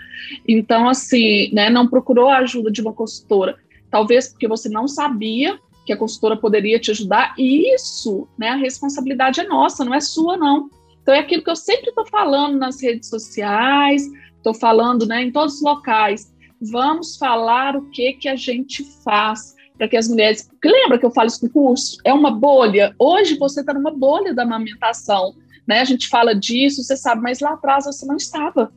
Então, 0.46 0.88
assim, 0.88 1.50
né, 1.52 1.70
não 1.70 1.88
procurou 1.88 2.28
a 2.28 2.38
ajuda 2.38 2.70
de 2.70 2.82
uma 2.82 2.92
consultora. 2.92 3.56
Talvez 3.90 4.28
porque 4.28 4.48
você 4.48 4.68
não 4.68 4.86
sabia 4.86 5.58
que 5.84 5.92
a 5.92 5.96
consultora 5.96 6.36
poderia 6.36 6.78
te 6.78 6.90
ajudar. 6.90 7.34
E 7.36 7.74
isso, 7.74 8.28
né, 8.38 8.50
a 8.50 8.56
responsabilidade 8.56 9.40
é 9.40 9.44
nossa, 9.44 9.84
não 9.84 9.94
é 9.94 10.00
sua, 10.00 10.36
não. 10.36 10.70
Então, 11.02 11.14
é 11.14 11.18
aquilo 11.18 11.42
que 11.42 11.50
eu 11.50 11.56
sempre 11.56 11.88
estou 11.88 12.06
falando 12.06 12.58
nas 12.58 12.80
redes 12.80 13.08
sociais, 13.08 14.04
estou 14.36 14.54
falando 14.54 15.06
né, 15.06 15.22
em 15.22 15.32
todos 15.32 15.56
os 15.56 15.62
locais. 15.62 16.32
Vamos 16.60 17.16
falar 17.16 17.74
o 17.74 17.90
que, 17.90 18.12
que 18.12 18.28
a 18.28 18.36
gente 18.36 18.84
faz 19.02 19.56
para 19.76 19.88
que 19.88 19.96
as 19.96 20.08
mulheres. 20.08 20.48
Lembra 20.62 20.98
que 20.98 21.06
eu 21.06 21.10
falo 21.10 21.28
isso 21.28 21.44
no 21.44 21.50
curso? 21.50 21.98
É 22.04 22.12
uma 22.12 22.30
bolha. 22.30 22.94
Hoje 22.98 23.38
você 23.38 23.60
está 23.60 23.72
numa 23.72 23.90
bolha 23.90 24.34
da 24.34 24.42
amamentação. 24.42 25.34
Né? 25.66 25.80
A 25.80 25.84
gente 25.84 26.08
fala 26.08 26.34
disso, 26.34 26.82
você 26.82 26.96
sabe, 26.96 27.22
mas 27.22 27.40
lá 27.40 27.54
atrás 27.54 27.86
você 27.86 28.04
não 28.04 28.16
estava. 28.16 28.70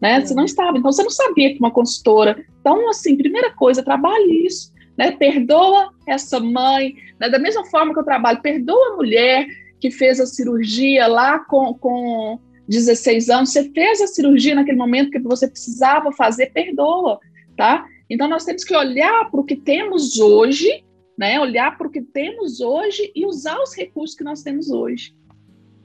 Né? 0.00 0.20
Você 0.20 0.34
não 0.34 0.44
estava. 0.44 0.76
Então 0.78 0.92
você 0.92 1.02
não 1.02 1.10
sabia 1.10 1.52
que 1.52 1.58
uma 1.58 1.70
consultora. 1.70 2.44
Então, 2.60 2.88
assim, 2.90 3.16
primeira 3.16 3.50
coisa, 3.52 3.82
trabalhe 3.82 4.46
isso. 4.46 4.72
Né? 4.96 5.12
Perdoa 5.12 5.90
essa 6.06 6.38
mãe. 6.40 6.94
Né? 7.20 7.28
Da 7.28 7.38
mesma 7.38 7.64
forma 7.66 7.92
que 7.92 8.00
eu 8.00 8.04
trabalho, 8.04 8.42
perdoa 8.42 8.92
a 8.92 8.96
mulher 8.96 9.46
que 9.80 9.90
fez 9.90 10.20
a 10.20 10.26
cirurgia 10.26 11.06
lá 11.06 11.38
com, 11.40 11.74
com 11.74 12.38
16 12.68 13.30
anos. 13.30 13.50
Você 13.50 13.70
fez 13.70 14.00
a 14.00 14.06
cirurgia 14.06 14.54
naquele 14.54 14.78
momento 14.78 15.10
que 15.10 15.18
você 15.18 15.48
precisava 15.48 16.12
fazer, 16.12 16.52
perdoa. 16.52 17.18
Tá? 17.56 17.86
Então, 18.08 18.28
nós 18.28 18.44
temos 18.44 18.64
que 18.64 18.76
olhar 18.76 19.30
para 19.30 19.40
o 19.40 19.44
que 19.44 19.56
temos 19.56 20.18
hoje, 20.18 20.84
né? 21.18 21.40
olhar 21.40 21.76
para 21.76 21.86
o 21.86 21.90
que 21.90 22.02
temos 22.02 22.60
hoje 22.60 23.10
e 23.14 23.26
usar 23.26 23.58
os 23.60 23.74
recursos 23.74 24.16
que 24.16 24.24
nós 24.24 24.42
temos 24.42 24.70
hoje. 24.70 25.14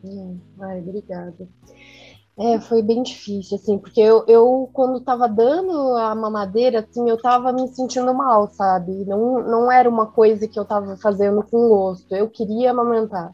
Hum, 0.04 0.40
ai, 0.60 0.80
obrigada. 0.80 1.48
É, 2.44 2.60
foi 2.60 2.82
bem 2.82 3.04
difícil, 3.04 3.56
assim, 3.56 3.78
porque 3.78 4.02
eu, 4.02 4.26
eu 4.28 4.68
quando 4.74 4.98
estava 4.98 5.28
dando 5.30 5.96
a 5.96 6.16
mamadeira, 6.16 6.80
assim, 6.80 7.08
eu 7.08 7.16
estava 7.16 7.54
me 7.54 7.68
sentindo 7.68 8.12
mal, 8.16 8.50
sabe? 8.50 9.06
Não, 9.06 9.44
não 9.44 9.72
era 9.72 9.88
uma 9.88 10.08
coisa 10.08 10.48
que 10.48 10.58
eu 10.58 10.64
estava 10.64 10.98
fazendo 10.98 11.44
com 11.44 11.70
gosto, 11.70 12.16
eu 12.16 12.28
queria 12.28 12.72
amamentar. 12.72 13.32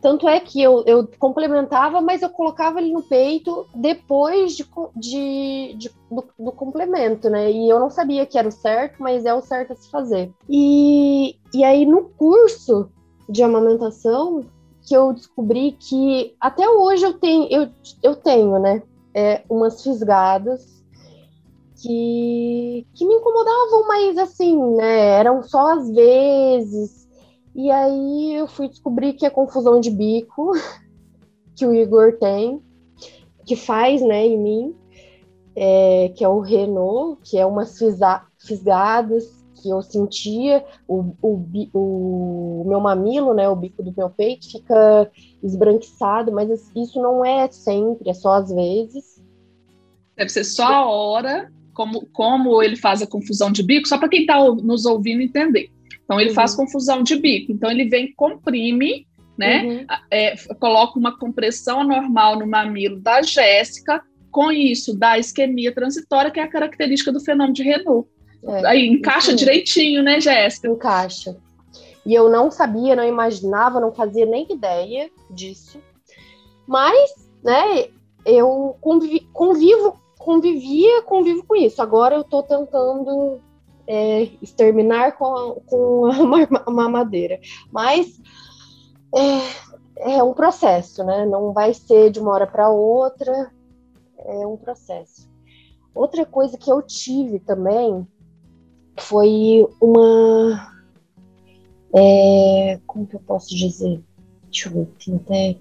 Tanto 0.00 0.26
é 0.26 0.40
que 0.40 0.62
eu, 0.62 0.82
eu 0.86 1.06
complementava, 1.18 2.00
mas 2.00 2.22
eu 2.22 2.30
colocava 2.30 2.80
ele 2.80 2.90
no 2.90 3.02
peito 3.02 3.66
depois 3.74 4.56
de, 4.56 4.64
de, 4.96 5.74
de 5.76 5.90
do, 6.10 6.24
do, 6.38 6.52
complemento, 6.52 7.28
né? 7.28 7.52
E 7.52 7.68
eu 7.68 7.78
não 7.78 7.90
sabia 7.90 8.24
que 8.24 8.38
era 8.38 8.48
o 8.48 8.52
certo, 8.52 9.02
mas 9.02 9.26
é 9.26 9.34
o 9.34 9.42
certo 9.42 9.74
a 9.74 9.76
se 9.76 9.90
fazer. 9.90 10.32
E, 10.48 11.36
e 11.52 11.64
aí, 11.64 11.84
no 11.84 12.04
curso 12.10 12.88
de 13.28 13.42
amamentação, 13.42 14.42
que 14.88 14.94
eu 14.96 15.12
descobri 15.12 15.72
que 15.72 16.34
até 16.40 16.66
hoje 16.68 17.04
eu 17.04 17.12
tenho, 17.18 17.46
eu, 17.50 17.68
eu 18.02 18.16
tenho, 18.16 18.58
né? 18.58 18.82
É, 19.14 19.42
umas 19.48 19.82
fisgadas 19.82 20.82
que, 21.80 22.86
que 22.94 23.06
me 23.06 23.14
incomodavam, 23.14 23.86
mas 23.86 24.16
assim, 24.16 24.56
né? 24.76 25.10
Eram 25.10 25.42
só 25.42 25.74
às 25.74 25.90
vezes 25.90 27.06
E 27.54 27.70
aí 27.70 28.34
eu 28.34 28.46
fui 28.46 28.68
descobrir 28.68 29.12
que 29.12 29.26
é 29.26 29.30
confusão 29.30 29.78
de 29.78 29.90
bico 29.90 30.52
que 31.54 31.66
o 31.66 31.74
Igor 31.74 32.16
tem, 32.18 32.62
que 33.44 33.56
faz, 33.56 34.00
né, 34.00 34.24
em 34.26 34.38
mim, 34.38 34.76
é, 35.56 36.12
que 36.14 36.22
é 36.24 36.28
o 36.28 36.40
Renault, 36.40 37.20
que 37.24 37.36
é 37.36 37.44
umas 37.44 37.76
fisgadas 38.38 39.37
que 39.60 39.68
eu 39.68 39.82
sentia, 39.82 40.64
o, 40.86 41.14
o, 41.22 41.46
o, 41.72 42.64
meu 42.66 42.80
mamilo, 42.80 43.34
né, 43.34 43.48
o 43.48 43.56
bico 43.56 43.82
do 43.82 43.94
meu 43.96 44.10
peito 44.10 44.50
fica 44.50 45.10
esbranquiçado, 45.42 46.32
mas 46.32 46.70
isso 46.74 47.00
não 47.00 47.24
é 47.24 47.48
sempre, 47.50 48.10
é 48.10 48.14
só 48.14 48.34
às 48.34 48.52
vezes. 48.52 49.22
Deve 50.16 50.30
ser 50.30 50.44
só 50.44 50.66
a 50.66 50.86
hora, 50.86 51.52
como, 51.74 52.06
como 52.12 52.62
ele 52.62 52.76
faz 52.76 53.02
a 53.02 53.06
confusão 53.06 53.52
de 53.52 53.62
bico, 53.62 53.88
só 53.88 53.98
para 53.98 54.08
quem 54.08 54.22
está 54.22 54.38
nos 54.44 54.84
ouvindo 54.84 55.22
entender. 55.22 55.70
Então, 56.04 56.18
ele 56.18 56.30
uhum. 56.30 56.34
faz 56.34 56.54
confusão 56.54 57.02
de 57.02 57.16
bico. 57.16 57.52
Então, 57.52 57.70
ele 57.70 57.84
vem, 57.84 58.12
comprime, 58.14 59.06
né? 59.36 59.62
Uhum. 59.62 59.86
É, 60.10 60.34
coloca 60.58 60.98
uma 60.98 61.16
compressão 61.16 61.84
normal 61.84 62.38
no 62.38 62.46
mamilo 62.46 62.98
da 62.98 63.22
Jéssica, 63.22 64.02
com 64.30 64.50
isso 64.50 64.96
dá 64.96 65.18
isquemia 65.18 65.72
transitória, 65.72 66.30
que 66.30 66.40
é 66.40 66.42
a 66.42 66.48
característica 66.48 67.12
do 67.12 67.20
fenômeno 67.20 67.54
de 67.54 67.62
Renault. 67.62 68.08
É, 68.44 68.66
Aí 68.66 68.86
encaixa 68.86 69.34
direitinho, 69.34 70.02
né, 70.02 70.20
Jéssica? 70.20 70.68
Encaixa. 70.68 71.36
E 72.06 72.14
eu 72.14 72.28
não 72.28 72.50
sabia, 72.50 72.96
não 72.96 73.04
imaginava, 73.04 73.80
não 73.80 73.92
fazia 73.92 74.24
nem 74.24 74.46
ideia 74.50 75.10
disso. 75.30 75.80
Mas, 76.66 77.14
né, 77.42 77.88
eu 78.24 78.76
convivi, 78.80 79.20
convivo, 79.32 80.00
convivia, 80.18 81.02
convivo 81.02 81.44
com 81.46 81.56
isso. 81.56 81.82
Agora 81.82 82.14
eu 82.14 82.24
tô 82.24 82.42
tentando 82.42 83.40
é, 83.86 84.28
exterminar 84.40 85.12
com, 85.16 85.34
a, 85.34 85.54
com 85.66 86.06
a 86.06 86.70
mamadeira. 86.70 87.40
Mas 87.72 88.20
é, 89.14 90.16
é 90.16 90.22
um 90.22 90.34
processo, 90.34 91.02
né? 91.04 91.26
Não 91.26 91.52
vai 91.52 91.72
ser 91.74 92.10
de 92.10 92.20
uma 92.20 92.32
hora 92.32 92.46
para 92.46 92.70
outra, 92.70 93.50
é 94.18 94.46
um 94.46 94.56
processo. 94.56 95.28
Outra 95.94 96.24
coisa 96.24 96.56
que 96.56 96.70
eu 96.70 96.82
tive 96.82 97.40
também 97.40 98.06
foi 98.98 99.66
uma. 99.80 100.72
É, 101.94 102.78
como 102.86 103.06
que 103.06 103.16
eu 103.16 103.20
posso 103.20 103.54
dizer? 103.54 104.02
Deixa 104.50 104.68
eu 104.68 104.72
ver, 104.72 104.86
tem 105.04 105.16
até 105.16 105.56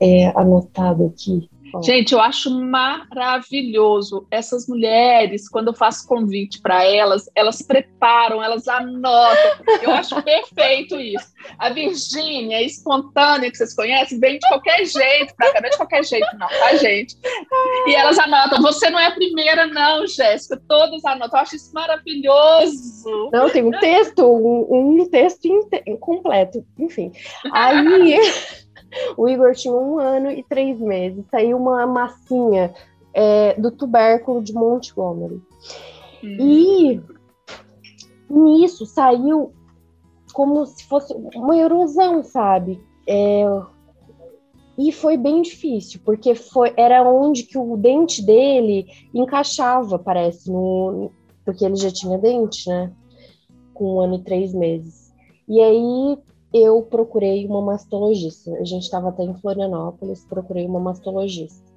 é, 0.00 0.26
anotado 0.38 1.06
aqui. 1.06 1.48
Gente, 1.82 2.12
eu 2.12 2.20
acho 2.20 2.50
maravilhoso 2.50 4.26
essas 4.30 4.66
mulheres, 4.66 5.48
quando 5.48 5.68
eu 5.68 5.74
faço 5.74 6.06
convite 6.06 6.60
para 6.60 6.84
elas, 6.84 7.28
elas 7.34 7.62
preparam, 7.62 8.42
elas 8.42 8.66
anotam. 8.68 9.64
Eu 9.82 9.90
acho 9.92 10.20
perfeito 10.22 10.98
isso. 10.98 11.26
A 11.58 11.70
Virgínia, 11.70 12.62
espontânea, 12.62 13.50
que 13.50 13.56
vocês 13.56 13.74
conhecem, 13.74 14.18
vem 14.18 14.38
de 14.38 14.48
qualquer 14.48 14.84
jeito, 14.84 15.34
pra 15.36 15.52
cá, 15.52 15.60
não 15.60 15.68
é 15.68 15.70
de 15.70 15.76
qualquer 15.76 16.04
jeito, 16.04 16.26
não, 16.38 16.48
tá, 16.48 16.76
gente? 16.76 17.16
E 17.86 17.94
elas 17.94 18.18
anotam. 18.18 18.60
Você 18.62 18.90
não 18.90 18.98
é 18.98 19.06
a 19.06 19.14
primeira, 19.14 19.66
não, 19.66 20.06
Jéssica. 20.06 20.60
Todas 20.68 21.04
anotam. 21.04 21.38
Eu 21.38 21.42
acho 21.42 21.56
isso 21.56 21.72
maravilhoso. 21.72 23.30
Não, 23.32 23.50
tem 23.50 23.64
um 23.64 23.70
texto, 23.70 24.24
um, 24.24 25.00
um 25.00 25.08
texto 25.08 25.48
completo, 26.00 26.64
enfim. 26.78 27.12
Aí. 27.52 28.18
O 29.16 29.28
Igor 29.28 29.54
tinha 29.54 29.74
um 29.74 29.98
ano 29.98 30.30
e 30.30 30.42
três 30.42 30.78
meses. 30.80 31.24
Saiu 31.30 31.56
uma 31.56 31.86
massinha 31.86 32.72
é, 33.12 33.54
do 33.60 33.70
tubérculo 33.70 34.42
de 34.42 34.52
Montgomery. 34.52 35.42
Uhum. 36.22 36.36
E 36.40 37.02
nisso 38.30 38.86
saiu 38.86 39.52
como 40.32 40.66
se 40.66 40.84
fosse 40.84 41.14
uma 41.34 41.56
erosão, 41.56 42.22
sabe? 42.22 42.80
É, 43.06 43.44
e 44.78 44.92
foi 44.92 45.16
bem 45.16 45.42
difícil, 45.42 46.00
porque 46.04 46.36
foi, 46.36 46.72
era 46.76 47.02
onde 47.02 47.42
que 47.42 47.58
o 47.58 47.76
dente 47.76 48.24
dele 48.24 48.86
encaixava, 49.12 49.98
parece, 49.98 50.50
no, 50.50 51.10
porque 51.44 51.64
ele 51.64 51.74
já 51.74 51.90
tinha 51.90 52.16
dente, 52.16 52.68
né? 52.68 52.92
Com 53.74 53.96
um 53.96 54.00
ano 54.00 54.14
e 54.16 54.22
três 54.22 54.54
meses. 54.54 55.12
E 55.48 55.60
aí 55.60 56.18
eu 56.52 56.82
procurei 56.82 57.46
uma 57.46 57.60
mastologista. 57.60 58.52
A 58.54 58.64
gente 58.64 58.84
estava 58.84 59.10
até 59.10 59.22
em 59.22 59.34
Florianópolis, 59.34 60.24
procurei 60.24 60.66
uma 60.66 60.80
mastologista. 60.80 61.68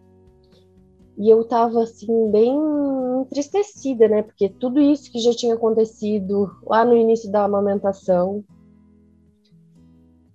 E 1.17 1.29
eu 1.29 1.41
estava 1.41 1.84
assim 1.84 2.31
bem 2.31 2.55
entristecida, 3.21 4.07
né? 4.07 4.23
Porque 4.23 4.49
tudo 4.49 4.81
isso 4.81 5.12
que 5.12 5.19
já 5.19 5.34
tinha 5.34 5.55
acontecido 5.55 6.49
lá 6.63 6.86
no 6.86 6.95
início 6.95 7.31
da 7.31 7.43
amamentação, 7.43 8.43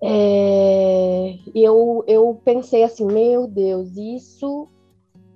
é, 0.02 1.38
eu, 1.54 2.04
eu 2.06 2.40
pensei 2.44 2.84
assim, 2.84 3.06
meu 3.06 3.48
Deus, 3.48 3.96
isso 3.96 4.68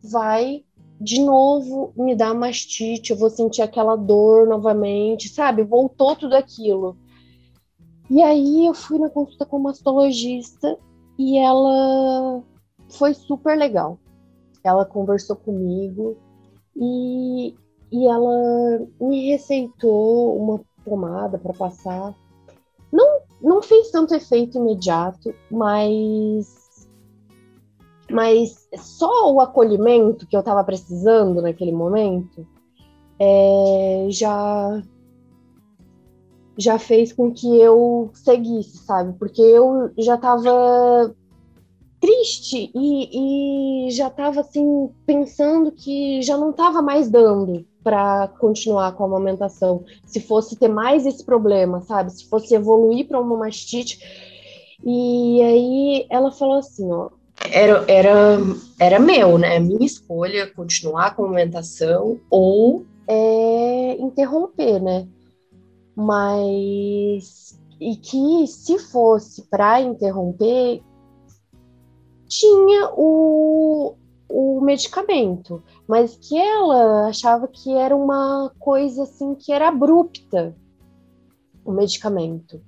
vai 0.02 0.62
de 1.00 1.20
novo 1.20 1.92
me 1.96 2.14
dar 2.14 2.34
mastite, 2.34 3.10
eu 3.10 3.16
vou 3.16 3.30
sentir 3.30 3.62
aquela 3.62 3.96
dor 3.96 4.46
novamente, 4.46 5.30
sabe? 5.30 5.64
Voltou 5.64 6.14
tudo 6.14 6.34
aquilo. 6.34 6.96
E 8.10 8.20
aí 8.20 8.66
eu 8.66 8.74
fui 8.74 8.98
na 8.98 9.08
consulta 9.08 9.46
com 9.46 9.56
uma 9.56 9.70
mastologista 9.70 10.76
e 11.16 11.38
ela 11.38 12.42
foi 12.88 13.14
super 13.14 13.56
legal. 13.56 13.98
Ela 14.64 14.84
conversou 14.84 15.36
comigo 15.36 16.16
e, 16.76 17.54
e 17.92 18.06
ela 18.08 18.84
me 19.00 19.30
receitou 19.30 20.36
uma 20.36 20.60
pomada 20.84 21.38
para 21.38 21.52
passar. 21.52 22.12
Não, 22.92 23.20
não 23.40 23.62
fez 23.62 23.92
tanto 23.92 24.12
efeito 24.14 24.58
imediato, 24.58 25.32
mas 25.48 26.58
mas 28.10 28.68
só 28.76 29.32
o 29.32 29.40
acolhimento 29.40 30.26
que 30.26 30.34
eu 30.34 30.40
estava 30.40 30.64
precisando 30.64 31.40
naquele 31.40 31.70
momento 31.70 32.44
é, 33.20 34.06
já 34.10 34.82
já 36.60 36.78
fez 36.78 37.12
com 37.12 37.32
que 37.32 37.58
eu 37.58 38.10
seguisse, 38.12 38.78
sabe? 38.78 39.14
Porque 39.18 39.40
eu 39.40 39.90
já 39.98 40.14
estava 40.14 41.14
triste 42.00 42.70
e, 42.74 43.86
e 43.86 43.90
já 43.90 44.08
estava 44.08 44.40
assim 44.40 44.90
pensando 45.04 45.72
que 45.72 46.22
já 46.22 46.36
não 46.36 46.50
estava 46.50 46.80
mais 46.80 47.08
dando 47.10 47.64
para 47.82 48.28
continuar 48.38 48.92
com 48.92 49.04
a 49.04 49.06
amamentação. 49.06 49.84
Se 50.04 50.20
fosse 50.20 50.56
ter 50.56 50.68
mais 50.68 51.06
esse 51.06 51.24
problema, 51.24 51.80
sabe? 51.82 52.12
Se 52.12 52.28
fosse 52.28 52.54
evoluir 52.54 53.06
para 53.08 53.20
uma 53.20 53.36
mastite. 53.36 53.98
E 54.84 55.42
aí 55.42 56.06
ela 56.08 56.30
falou 56.30 56.58
assim, 56.58 56.90
ó, 56.90 57.10
era, 57.50 57.84
era, 57.88 58.38
era 58.78 58.98
meu, 58.98 59.38
né? 59.38 59.58
Minha 59.58 59.84
escolha 59.86 60.46
continuar 60.46 61.14
com 61.14 61.22
a 61.22 61.26
amamentação 61.26 62.18
ou 62.30 62.84
é, 63.06 63.96
interromper, 63.98 64.80
né? 64.80 65.06
Mas 66.00 67.58
e 67.78 67.96
que 67.96 68.46
se 68.46 68.78
fosse 68.78 69.42
para 69.48 69.80
interromper 69.80 70.82
tinha 72.26 72.90
o, 72.94 73.96
o 74.30 74.60
medicamento, 74.60 75.62
mas 75.86 76.16
que 76.16 76.38
ela 76.38 77.08
achava 77.08 77.48
que 77.48 77.72
era 77.74 77.94
uma 77.94 78.52
coisa 78.58 79.02
assim 79.02 79.34
que 79.34 79.52
era 79.52 79.68
abrupta 79.68 80.54
o 81.64 81.72
medicamento, 81.72 82.62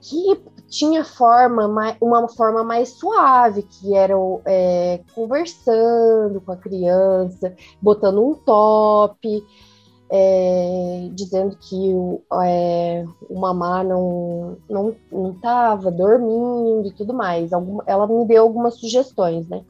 que 0.00 0.40
tinha 0.68 1.04
forma 1.04 1.96
uma 2.00 2.28
forma 2.28 2.62
mais 2.62 2.90
suave, 2.90 3.62
que 3.62 3.94
era 3.94 4.14
é, 4.46 5.02
conversando 5.14 6.40
com 6.40 6.52
a 6.52 6.56
criança, 6.56 7.54
botando 7.82 8.24
um 8.24 8.34
top 8.34 9.44
é, 10.12 11.08
dizendo 11.12 11.56
que 11.56 11.94
o, 11.94 12.20
é, 12.42 13.06
o 13.28 13.38
mamá 13.38 13.84
não 13.84 14.56
não 14.68 14.96
não 15.10 15.30
estava 15.30 15.88
dormindo 15.88 16.88
e 16.88 16.92
tudo 16.92 17.14
mais. 17.14 17.52
Alguma, 17.52 17.84
ela 17.86 18.08
me 18.08 18.24
deu 18.26 18.42
algumas 18.42 18.74
sugestões, 18.74 19.48
né? 19.48 19.62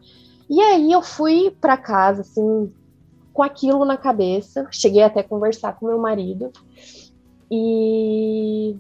E 0.49 0.59
aí 0.61 0.91
eu 0.91 1.03
fui 1.03 1.51
para 1.61 1.77
casa 1.77 2.23
assim 2.23 2.73
com 3.35 3.43
aquilo 3.43 3.85
na 3.85 3.99
cabeça. 3.99 4.67
Cheguei 4.71 5.03
até 5.03 5.21
a 5.21 5.29
conversar 5.29 5.79
com 5.79 5.87
meu 5.87 5.99
marido 5.99 6.51
e 7.51 8.75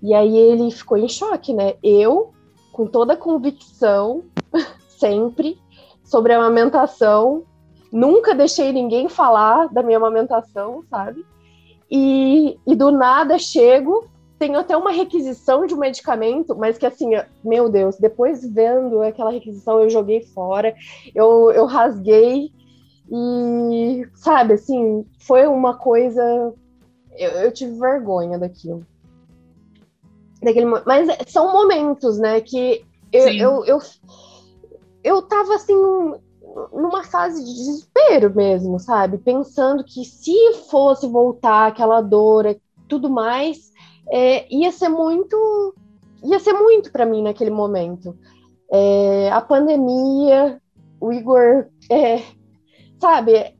e 0.00 0.14
aí 0.14 0.36
ele 0.36 0.70
ficou 0.70 0.96
em 0.96 1.08
choque, 1.08 1.52
né? 1.52 1.74
Eu 1.82 2.32
com 2.72 2.86
toda 2.86 3.14
a 3.14 3.16
convicção 3.16 4.22
sempre 4.86 5.58
sobre 6.04 6.32
a 6.32 6.36
amamentação 6.36 7.42
Nunca 7.96 8.34
deixei 8.34 8.74
ninguém 8.74 9.08
falar 9.08 9.72
da 9.72 9.82
minha 9.82 9.96
amamentação, 9.96 10.84
sabe? 10.90 11.24
E, 11.90 12.58
e 12.66 12.76
do 12.76 12.90
nada 12.90 13.38
chego, 13.38 14.06
tenho 14.38 14.58
até 14.58 14.76
uma 14.76 14.90
requisição 14.90 15.64
de 15.64 15.72
um 15.72 15.78
medicamento, 15.78 16.54
mas 16.54 16.76
que 16.76 16.84
assim, 16.84 17.12
meu 17.42 17.70
Deus, 17.70 17.96
depois 17.96 18.46
vendo 18.46 19.00
aquela 19.00 19.30
requisição, 19.30 19.80
eu 19.80 19.88
joguei 19.88 20.20
fora, 20.20 20.74
eu, 21.14 21.50
eu 21.52 21.64
rasguei 21.64 22.52
e, 23.10 24.06
sabe, 24.14 24.52
assim, 24.52 25.06
foi 25.18 25.46
uma 25.46 25.78
coisa. 25.78 26.52
Eu, 27.16 27.30
eu 27.30 27.50
tive 27.50 27.78
vergonha 27.78 28.38
daquilo. 28.38 28.86
daquele, 30.42 30.66
mas 30.66 31.08
são 31.28 31.50
momentos, 31.50 32.18
né, 32.18 32.42
que 32.42 32.84
eu, 33.10 33.28
eu, 33.32 33.64
eu, 33.64 33.78
eu 35.02 35.22
tava 35.22 35.54
assim 35.54 35.74
numa 36.72 37.04
fase 37.04 37.44
de 37.44 37.54
desespero 37.54 38.34
mesmo, 38.34 38.78
sabe? 38.78 39.18
Pensando 39.18 39.84
que 39.84 40.04
se 40.04 40.54
fosse 40.70 41.06
voltar 41.06 41.66
aquela 41.66 42.00
dor 42.00 42.46
tudo 42.88 43.10
mais, 43.10 43.72
é, 44.08 44.46
ia 44.54 44.70
ser 44.72 44.88
muito, 44.88 45.74
ia 46.22 46.38
ser 46.38 46.52
muito 46.52 46.90
para 46.90 47.04
mim 47.04 47.22
naquele 47.22 47.50
momento. 47.50 48.16
É, 48.72 49.30
a 49.30 49.40
pandemia, 49.40 50.60
o 51.00 51.12
Igor, 51.12 51.66
é, 51.90 52.22
sabe, 53.00 53.54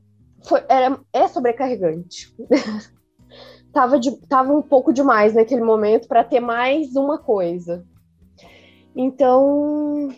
foi, 0.47 0.63
era, 0.67 0.99
é 1.13 1.27
sobrecarregante. 1.27 2.33
tava, 3.71 3.99
de, 3.99 4.11
tava 4.27 4.53
um 4.53 4.61
pouco 4.61 4.91
demais 4.91 5.33
naquele 5.35 5.61
momento 5.61 6.07
para 6.07 6.23
ter 6.23 6.39
mais 6.39 6.95
uma 6.95 7.17
coisa. 7.17 7.85
Então, 8.95 10.09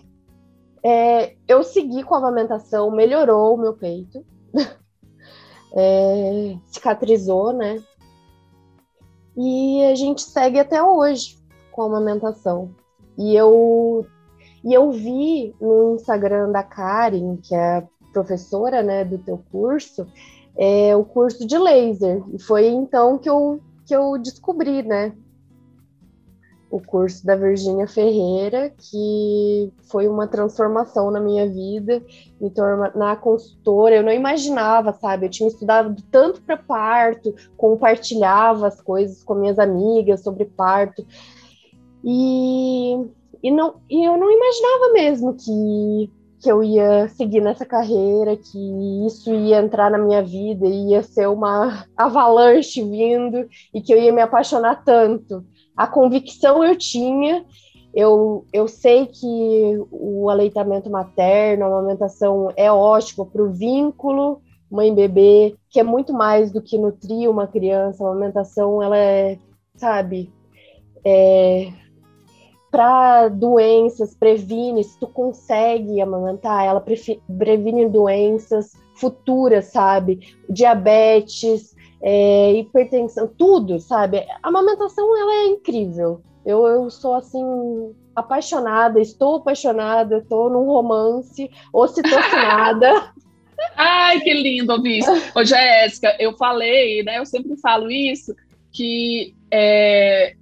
é, 0.83 1.35
eu 1.47 1.63
segui 1.63 2.03
com 2.03 2.15
a 2.15 2.17
amamentação, 2.17 2.91
melhorou 2.91 3.55
o 3.55 3.57
meu 3.57 3.73
peito, 3.73 4.23
é, 5.75 6.57
cicatrizou, 6.67 7.53
né? 7.53 7.81
E 9.37 9.83
a 9.85 9.95
gente 9.95 10.21
segue 10.21 10.59
até 10.59 10.81
hoje 10.83 11.37
com 11.71 11.83
a 11.83 11.85
amamentação. 11.85 12.75
E 13.17 13.35
eu, 13.35 14.05
e 14.63 14.73
eu 14.73 14.91
vi 14.91 15.55
no 15.59 15.95
Instagram 15.95 16.51
da 16.51 16.63
Karen, 16.63 17.37
que 17.37 17.55
é 17.55 17.85
professora 18.11 18.81
né, 18.81 19.05
do 19.05 19.17
teu 19.17 19.41
curso, 19.51 20.07
é, 20.57 20.95
o 20.95 21.05
curso 21.05 21.45
de 21.45 21.57
laser. 21.57 22.23
E 22.33 22.41
foi 22.41 22.67
então 22.67 23.17
que 23.17 23.29
eu, 23.29 23.61
que 23.85 23.95
eu 23.95 24.17
descobri, 24.17 24.83
né? 24.83 25.13
O 26.69 26.79
curso 26.79 27.25
da 27.25 27.35
Virgínia 27.35 27.87
Ferreira, 27.87 28.71
que 28.77 29.71
foi 29.89 30.07
uma 30.07 30.27
transformação 30.27 31.09
na 31.09 31.19
minha 31.19 31.47
vida, 31.47 32.01
me 32.39 32.49
tornar 32.51 33.19
consultora. 33.21 33.95
Eu 33.95 34.03
não 34.03 34.11
imaginava, 34.11 34.93
sabe? 34.93 35.25
Eu 35.25 35.29
tinha 35.29 35.49
estudado 35.49 35.95
tanto 36.11 36.41
para 36.41 36.57
parto, 36.57 37.33
compartilhava 37.57 38.67
as 38.67 38.79
coisas 38.79 39.23
com 39.23 39.33
minhas 39.33 39.57
amigas 39.57 40.21
sobre 40.21 40.45
parto. 40.45 41.05
E, 42.03 42.93
e, 43.41 43.51
não, 43.51 43.75
e 43.89 44.05
eu 44.05 44.15
não 44.15 44.31
imaginava 44.31 44.93
mesmo 44.93 45.33
que 45.33 46.11
que 46.39 46.49
eu 46.49 46.63
ia 46.63 47.09
seguir 47.09 47.41
nessa 47.41 47.65
carreira, 47.65 48.37
que 48.37 49.05
isso 49.05 49.33
ia 49.33 49.59
entrar 49.59 49.91
na 49.91 49.97
minha 49.97 50.23
vida, 50.23 50.65
ia 50.65 51.03
ser 51.03 51.27
uma 51.27 51.85
avalanche 51.97 52.81
vindo 52.81 53.47
e 53.73 53.81
que 53.81 53.93
eu 53.93 53.97
ia 53.97 54.13
me 54.13 54.21
apaixonar 54.21 54.83
tanto. 54.83 55.43
A 55.79 55.87
convicção 55.87 56.61
eu 56.61 56.75
tinha, 56.75 57.45
eu, 57.95 58.45
eu 58.51 58.67
sei 58.67 59.05
que 59.05 59.81
o 59.89 60.29
aleitamento 60.29 60.89
materno, 60.89 61.63
a 61.63 61.67
amamentação 61.67 62.51
é 62.57 62.69
ótimo 62.69 63.25
para 63.25 63.41
o 63.41 63.53
vínculo 63.53 64.41
mãe-bebê, 64.69 65.55
que 65.69 65.79
é 65.79 65.83
muito 65.83 66.11
mais 66.11 66.51
do 66.51 66.61
que 66.61 66.77
nutrir 66.77 67.31
uma 67.31 67.47
criança. 67.47 68.03
A 68.03 68.09
amamentação, 68.09 68.83
ela 68.83 68.97
é, 68.97 69.39
sabe, 69.77 70.29
é, 71.05 71.71
para 72.69 73.29
doenças, 73.29 74.13
previne, 74.13 74.83
se 74.83 74.99
tu 74.99 75.07
consegue 75.07 76.01
amamentar, 76.01 76.65
ela 76.65 76.81
previne 76.81 77.87
doenças 77.87 78.73
futuras, 78.95 79.67
sabe? 79.67 80.35
Diabetes, 80.49 81.73
é, 82.01 82.53
hipertensão, 82.53 83.29
tudo, 83.37 83.79
sabe? 83.79 84.19
A 84.41 84.47
amamentação, 84.47 85.17
ela 85.17 85.33
é 85.33 85.47
incrível. 85.47 86.21
Eu, 86.45 86.65
eu 86.65 86.89
sou, 86.89 87.15
assim, 87.15 87.43
apaixonada, 88.15 88.99
estou 88.99 89.37
apaixonada, 89.37 90.17
estou 90.17 90.49
num 90.49 90.65
romance, 90.65 91.49
ocitocinada. 91.73 93.11
Ai, 93.75 94.19
que 94.21 94.33
lindo 94.33 94.71
ouvir 94.71 94.99
isso. 94.99 95.11
Ô, 95.35 95.43
Jéssica, 95.43 96.15
eu 96.19 96.35
falei, 96.37 97.03
né? 97.03 97.19
Eu 97.19 97.25
sempre 97.25 97.57
falo 97.57 97.91
isso, 97.91 98.33
que 98.71 99.35
é, 99.51 100.33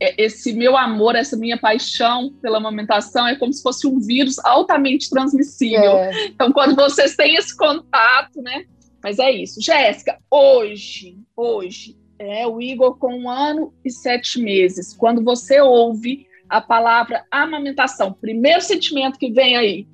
é, 0.00 0.22
esse 0.22 0.52
meu 0.52 0.76
amor, 0.76 1.16
essa 1.16 1.36
minha 1.36 1.56
paixão 1.56 2.32
pela 2.42 2.58
amamentação 2.58 3.26
é 3.26 3.36
como 3.36 3.52
se 3.52 3.62
fosse 3.62 3.86
um 3.86 3.98
vírus 3.98 4.38
altamente 4.44 5.08
transmissível. 5.08 5.96
É. 5.96 6.26
Então, 6.26 6.52
quando 6.52 6.74
vocês 6.76 7.16
têm 7.16 7.36
esse 7.36 7.56
contato, 7.56 8.42
né? 8.42 8.64
Mas 9.04 9.18
é 9.18 9.30
isso. 9.30 9.60
Jéssica, 9.60 10.18
hoje, 10.30 11.18
hoje, 11.36 11.94
é 12.18 12.46
o 12.46 12.58
Igor 12.58 12.96
com 12.96 13.14
um 13.14 13.28
ano 13.28 13.74
e 13.84 13.90
sete 13.90 14.40
meses. 14.40 14.96
Quando 14.96 15.22
você 15.22 15.60
ouve 15.60 16.26
a 16.48 16.58
palavra 16.58 17.22
amamentação, 17.30 18.14
primeiro 18.14 18.62
sentimento 18.62 19.18
que 19.18 19.30
vem 19.30 19.58
aí? 19.58 19.86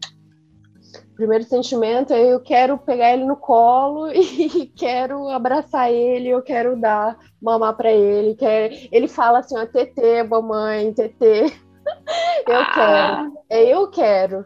primeiro 1.17 1.45
sentimento 1.45 2.15
é 2.15 2.33
eu 2.33 2.41
quero 2.41 2.79
pegar 2.79 3.13
ele 3.13 3.27
no 3.27 3.37
colo 3.37 4.09
e 4.15 4.73
quero 4.75 5.29
abraçar 5.29 5.93
ele, 5.93 6.29
eu 6.29 6.41
quero 6.41 6.81
dar 6.81 7.19
mamar 7.43 7.77
para 7.77 7.93
ele. 7.93 8.35
Quer... 8.37 8.89
Ele 8.91 9.07
fala 9.07 9.41
assim, 9.41 9.59
ó, 9.59 9.67
TT, 9.67 10.23
mamãe, 10.29 10.93
TT. 10.95 11.53
Eu 12.47 12.57
ah. 12.57 12.73
quero. 12.73 13.39
É 13.51 13.75
eu 13.75 13.91
quero. 13.91 14.45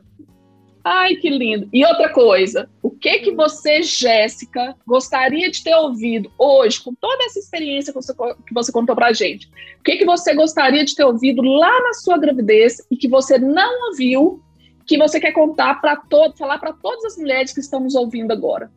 Ai, 0.83 1.17
que 1.17 1.31
lindo. 1.31 1.69
E 1.73 1.85
outra 1.85 2.13
coisa, 2.13 2.69
o 2.83 2.91
que 3.05 3.19
que 3.19 3.33
você, 3.33 3.83
Jéssica, 3.83 4.75
gostaria 4.87 5.51
de 5.51 5.63
ter 5.63 5.75
ouvido 5.75 6.33
hoje, 6.39 6.83
com 6.83 6.95
toda 6.95 7.23
essa 7.25 7.39
experiência 7.39 7.93
que 7.93 8.01
você, 8.01 8.15
que 8.15 8.55
você 8.55 8.73
contou 8.73 8.97
pra 8.97 9.13
gente? 9.13 9.47
O 9.79 9.83
que 9.83 9.99
que 9.99 10.07
você 10.07 10.35
gostaria 10.35 10.83
de 10.83 10.95
ter 10.95 11.05
ouvido 11.05 11.43
lá 11.43 11.83
na 11.83 11.93
sua 11.93 12.17
gravidez 12.17 12.79
e 12.91 12.97
que 12.97 13.07
você 13.07 13.37
não 13.37 13.91
ouviu 13.91 14.41
que 14.87 14.97
você 14.97 15.21
quer 15.21 15.33
contar 15.33 15.83
para 15.83 15.97
todos, 15.97 16.39
falar 16.39 16.57
para 16.57 16.73
todas 16.73 17.05
as 17.05 17.19
mulheres 17.19 17.53
que 17.53 17.61
estão 17.61 17.81
nos 17.81 17.95
ouvindo 17.95 18.33
agora? 18.33 18.73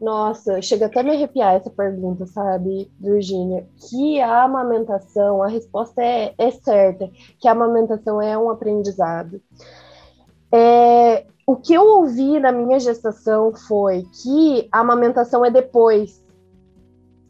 Nossa, 0.00 0.62
chega 0.62 0.86
até 0.86 1.00
a 1.00 1.02
me 1.02 1.10
arrepiar 1.10 1.54
essa 1.54 1.68
pergunta, 1.68 2.24
sabe, 2.24 2.90
Virgínia? 2.98 3.66
Que 3.90 4.18
a 4.18 4.44
amamentação, 4.44 5.42
a 5.42 5.48
resposta 5.48 6.02
é, 6.02 6.32
é 6.38 6.50
certa, 6.50 7.10
que 7.38 7.46
a 7.46 7.52
amamentação 7.52 8.20
é 8.20 8.36
um 8.36 8.50
aprendizado. 8.50 9.42
É, 10.52 11.26
o 11.46 11.56
que 11.56 11.72
eu 11.72 11.82
ouvi 11.82 12.38
na 12.38 12.52
minha 12.52 12.78
gestação 12.78 13.52
foi 13.54 14.04
que 14.22 14.68
a 14.70 14.80
amamentação 14.80 15.44
é 15.44 15.50
depois, 15.50 16.22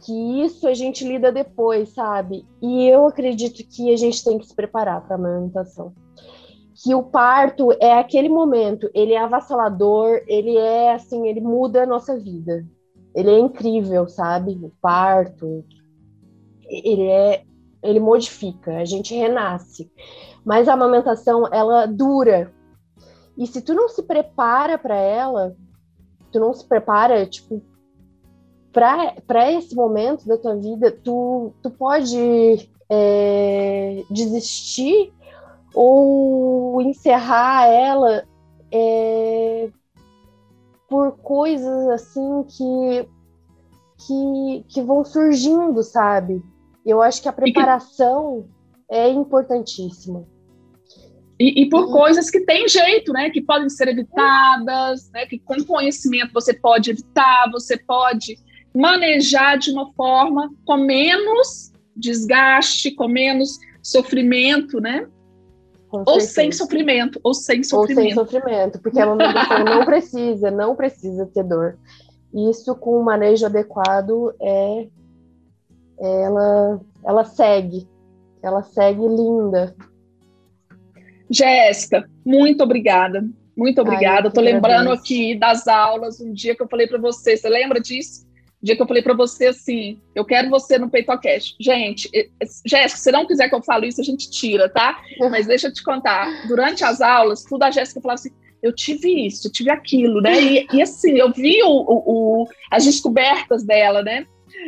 que 0.00 0.42
isso 0.42 0.66
a 0.66 0.74
gente 0.74 1.06
lida 1.06 1.30
depois, 1.30 1.90
sabe? 1.90 2.44
E 2.60 2.88
eu 2.88 3.06
acredito 3.06 3.62
que 3.68 3.92
a 3.92 3.96
gente 3.96 4.24
tem 4.24 4.38
que 4.38 4.46
se 4.46 4.54
preparar 4.54 5.00
para 5.02 5.14
a 5.14 5.18
amamentação 5.18 5.92
que 6.82 6.94
o 6.94 7.02
parto 7.02 7.72
é 7.80 7.98
aquele 7.98 8.28
momento, 8.28 8.90
ele 8.92 9.12
é 9.12 9.18
avassalador, 9.18 10.20
ele 10.26 10.56
é 10.56 10.92
assim, 10.92 11.28
ele 11.28 11.40
muda 11.40 11.82
a 11.82 11.86
nossa 11.86 12.18
vida. 12.18 12.66
Ele 13.14 13.30
é 13.30 13.38
incrível, 13.38 14.08
sabe? 14.08 14.58
O 14.62 14.72
parto, 14.80 15.64
ele 16.68 17.06
é, 17.06 17.44
ele 17.82 18.00
modifica, 18.00 18.78
a 18.78 18.84
gente 18.84 19.14
renasce. 19.14 19.92
Mas 20.44 20.66
a 20.66 20.72
amamentação, 20.72 21.46
ela 21.52 21.86
dura. 21.86 22.52
E 23.36 23.46
se 23.46 23.62
tu 23.62 23.74
não 23.74 23.88
se 23.88 24.02
prepara 24.02 24.78
para 24.78 24.96
ela, 24.96 25.56
tu 26.30 26.38
não 26.38 26.52
se 26.52 26.64
prepara, 26.66 27.26
tipo, 27.26 27.62
para 28.72 29.52
esse 29.52 29.74
momento 29.74 30.26
da 30.26 30.36
tua 30.36 30.56
vida, 30.56 30.90
tu, 30.90 31.52
tu 31.62 31.70
pode 31.70 32.70
é, 32.88 34.02
desistir 34.10 35.12
ou 35.74 36.80
encerrar 36.82 37.66
ela 37.66 38.24
é, 38.70 39.70
por 40.88 41.12
coisas 41.18 41.88
assim 41.88 42.44
que, 42.44 43.08
que, 44.06 44.64
que 44.68 44.82
vão 44.82 45.04
surgindo, 45.04 45.82
sabe? 45.82 46.42
Eu 46.84 47.00
acho 47.00 47.22
que 47.22 47.28
a 47.28 47.32
preparação 47.32 48.46
é 48.90 49.08
importantíssima. 49.08 50.26
E, 51.42 51.62
e, 51.62 51.68
por 51.68 51.88
e... 51.88 51.90
coisas 51.90 52.30
que 52.30 52.40
tem 52.40 52.68
jeito, 52.68 53.12
né? 53.12 53.28
Que 53.28 53.40
podem 53.40 53.68
ser 53.68 53.88
evitadas, 53.88 55.10
né? 55.10 55.26
Que 55.26 55.40
com 55.40 55.56
conhecimento 55.64 56.32
você 56.32 56.54
pode 56.54 56.92
evitar, 56.92 57.50
você 57.50 57.76
pode 57.76 58.38
manejar 58.72 59.58
de 59.58 59.72
uma 59.72 59.92
forma 59.94 60.48
com 60.64 60.76
menos 60.76 61.72
desgaste, 61.96 62.92
com 62.92 63.08
menos 63.08 63.58
sofrimento, 63.82 64.80
né? 64.80 65.08
ou 65.92 66.20
sem 66.20 66.50
sofrimento, 66.50 67.20
ou 67.22 67.34
sem 67.34 67.62
sofrimento. 67.62 67.98
Ou 67.98 68.04
sem 68.04 68.14
sofrimento, 68.14 68.80
porque 68.80 68.98
a 68.98 69.04
amamentação 69.04 69.64
não 69.64 69.84
precisa, 69.84 70.50
não 70.50 70.74
precisa 70.74 71.26
ter 71.26 71.42
dor. 71.42 71.76
Isso 72.32 72.74
com 72.76 72.98
o 72.98 73.04
manejo 73.04 73.44
adequado 73.44 74.32
é, 74.40 74.88
é 76.00 76.22
ela 76.22 76.80
ela 77.04 77.24
segue, 77.24 77.86
ela 78.42 78.62
segue 78.62 79.06
linda. 79.06 79.74
Jéssica, 81.32 82.08
muito 82.24 82.62
obrigada. 82.62 83.24
Muito 83.56 83.80
obrigada. 83.80 84.28
Estou 84.28 84.42
lembrando 84.42 84.90
aqui 84.90 85.34
das 85.34 85.68
aulas, 85.68 86.20
um 86.20 86.32
dia 86.32 86.54
que 86.54 86.62
eu 86.62 86.68
falei 86.68 86.86
para 86.86 86.98
você. 86.98 87.36
Você 87.36 87.48
lembra 87.48 87.80
disso? 87.80 88.26
O 88.62 88.66
dia 88.66 88.76
que 88.76 88.82
eu 88.82 88.86
falei 88.86 89.02
para 89.02 89.14
você 89.14 89.46
assim, 89.46 90.00
eu 90.14 90.24
quero 90.24 90.48
você 90.48 90.78
no 90.78 90.88
PeitoCast. 90.88 91.56
Gente, 91.60 92.08
Jéssica, 92.64 93.00
se 93.00 93.10
não 93.10 93.26
quiser 93.26 93.48
que 93.48 93.54
eu 93.54 93.62
fale 93.62 93.88
isso, 93.88 94.00
a 94.00 94.04
gente 94.04 94.30
tira, 94.30 94.68
tá? 94.68 95.00
Mas 95.30 95.46
deixa 95.46 95.68
eu 95.68 95.72
te 95.72 95.82
contar. 95.82 96.46
Durante 96.46 96.84
as 96.84 97.00
aulas, 97.00 97.42
tudo 97.42 97.64
a 97.64 97.70
Jéssica 97.70 98.00
falava 98.00 98.20
assim, 98.20 98.30
eu 98.62 98.72
tive 98.72 99.26
isso, 99.26 99.48
eu 99.48 99.52
tive 99.52 99.70
aquilo, 99.70 100.20
né? 100.20 100.40
E, 100.40 100.66
e 100.72 100.80
assim, 100.80 101.18
eu 101.18 101.32
vi 101.32 101.60
o, 101.64 101.68
o, 101.68 102.42
o, 102.42 102.48
as 102.70 102.84
descobertas 102.84 103.64
dela, 103.64 104.02
né? 104.02 104.24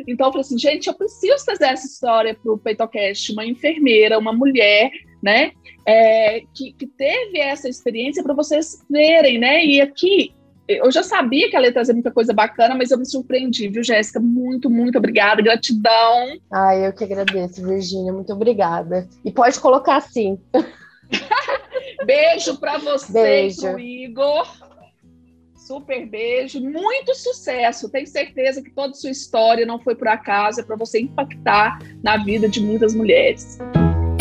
Então 0.08 0.26
eu 0.26 0.32
falei 0.32 0.40
assim, 0.40 0.58
gente, 0.58 0.88
eu 0.88 0.94
preciso 0.94 1.44
trazer 1.44 1.66
essa 1.66 1.86
história 1.86 2.34
para 2.34 2.52
o 2.52 2.58
PeitoCast, 2.58 3.32
uma 3.32 3.46
enfermeira, 3.46 4.18
uma 4.18 4.32
mulher, 4.32 4.90
né? 5.24 5.52
É, 5.86 6.42
que, 6.54 6.72
que 6.74 6.86
teve 6.86 7.38
essa 7.38 7.68
experiência 7.68 8.22
para 8.22 8.34
vocês 8.34 8.84
verem, 8.90 9.38
né? 9.38 9.64
E 9.64 9.80
aqui 9.80 10.34
eu 10.68 10.90
já 10.90 11.02
sabia 11.02 11.50
que 11.50 11.56
ela 11.56 11.66
ia 11.66 11.72
trazer 11.72 11.92
muita 11.92 12.10
coisa 12.10 12.32
bacana, 12.32 12.74
mas 12.74 12.90
eu 12.90 12.98
me 12.98 13.06
surpreendi, 13.06 13.68
viu, 13.68 13.82
Jéssica? 13.82 14.20
Muito, 14.20 14.70
muito 14.70 14.96
obrigada, 14.96 15.42
gratidão. 15.42 16.38
Ai, 16.52 16.86
eu 16.86 16.92
que 16.92 17.04
agradeço, 17.04 17.66
Virgínia, 17.66 18.12
muito 18.12 18.32
obrigada. 18.32 19.08
E 19.24 19.32
pode 19.32 19.58
colocar 19.60 19.96
assim. 19.96 20.38
Beijo 22.04 22.58
para 22.58 22.78
você 22.78 23.12
beijo. 23.12 23.78
Igor. 23.78 24.46
Super 25.54 26.06
beijo, 26.06 26.60
muito 26.60 27.14
sucesso. 27.14 27.90
Tenho 27.90 28.06
certeza 28.06 28.62
que 28.62 28.70
toda 28.70 28.92
sua 28.92 29.10
história 29.10 29.64
não 29.64 29.80
foi 29.80 29.94
por 29.94 30.08
acaso, 30.08 30.60
é 30.60 30.62
para 30.62 30.76
você 30.76 31.00
impactar 31.00 31.78
na 32.02 32.22
vida 32.22 32.46
de 32.48 32.60
muitas 32.60 32.94
mulheres. 32.94 33.58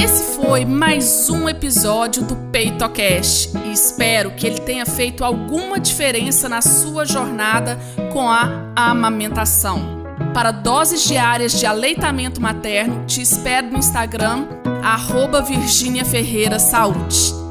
Esse 0.03 0.35
foi 0.35 0.65
mais 0.65 1.29
um 1.29 1.47
episódio 1.47 2.23
do 2.23 2.35
PeitoCast 2.51 3.57
e 3.65 3.71
espero 3.71 4.31
que 4.31 4.45
ele 4.45 4.59
tenha 4.59 4.85
feito 4.85 5.23
alguma 5.23 5.79
diferença 5.79 6.49
na 6.49 6.61
sua 6.61 7.05
jornada 7.05 7.79
com 8.11 8.29
a 8.29 8.69
amamentação. 8.75 10.03
Para 10.33 10.51
doses 10.51 11.05
diárias 11.05 11.57
de 11.57 11.65
aleitamento 11.65 12.41
materno, 12.41 13.05
te 13.05 13.21
espero 13.21 13.71
no 13.71 13.77
Instagram, 13.77 14.45
arroba 14.83 15.41
Virginia 15.41 16.03
Ferreira 16.03 16.59
Saúde. 16.59 17.42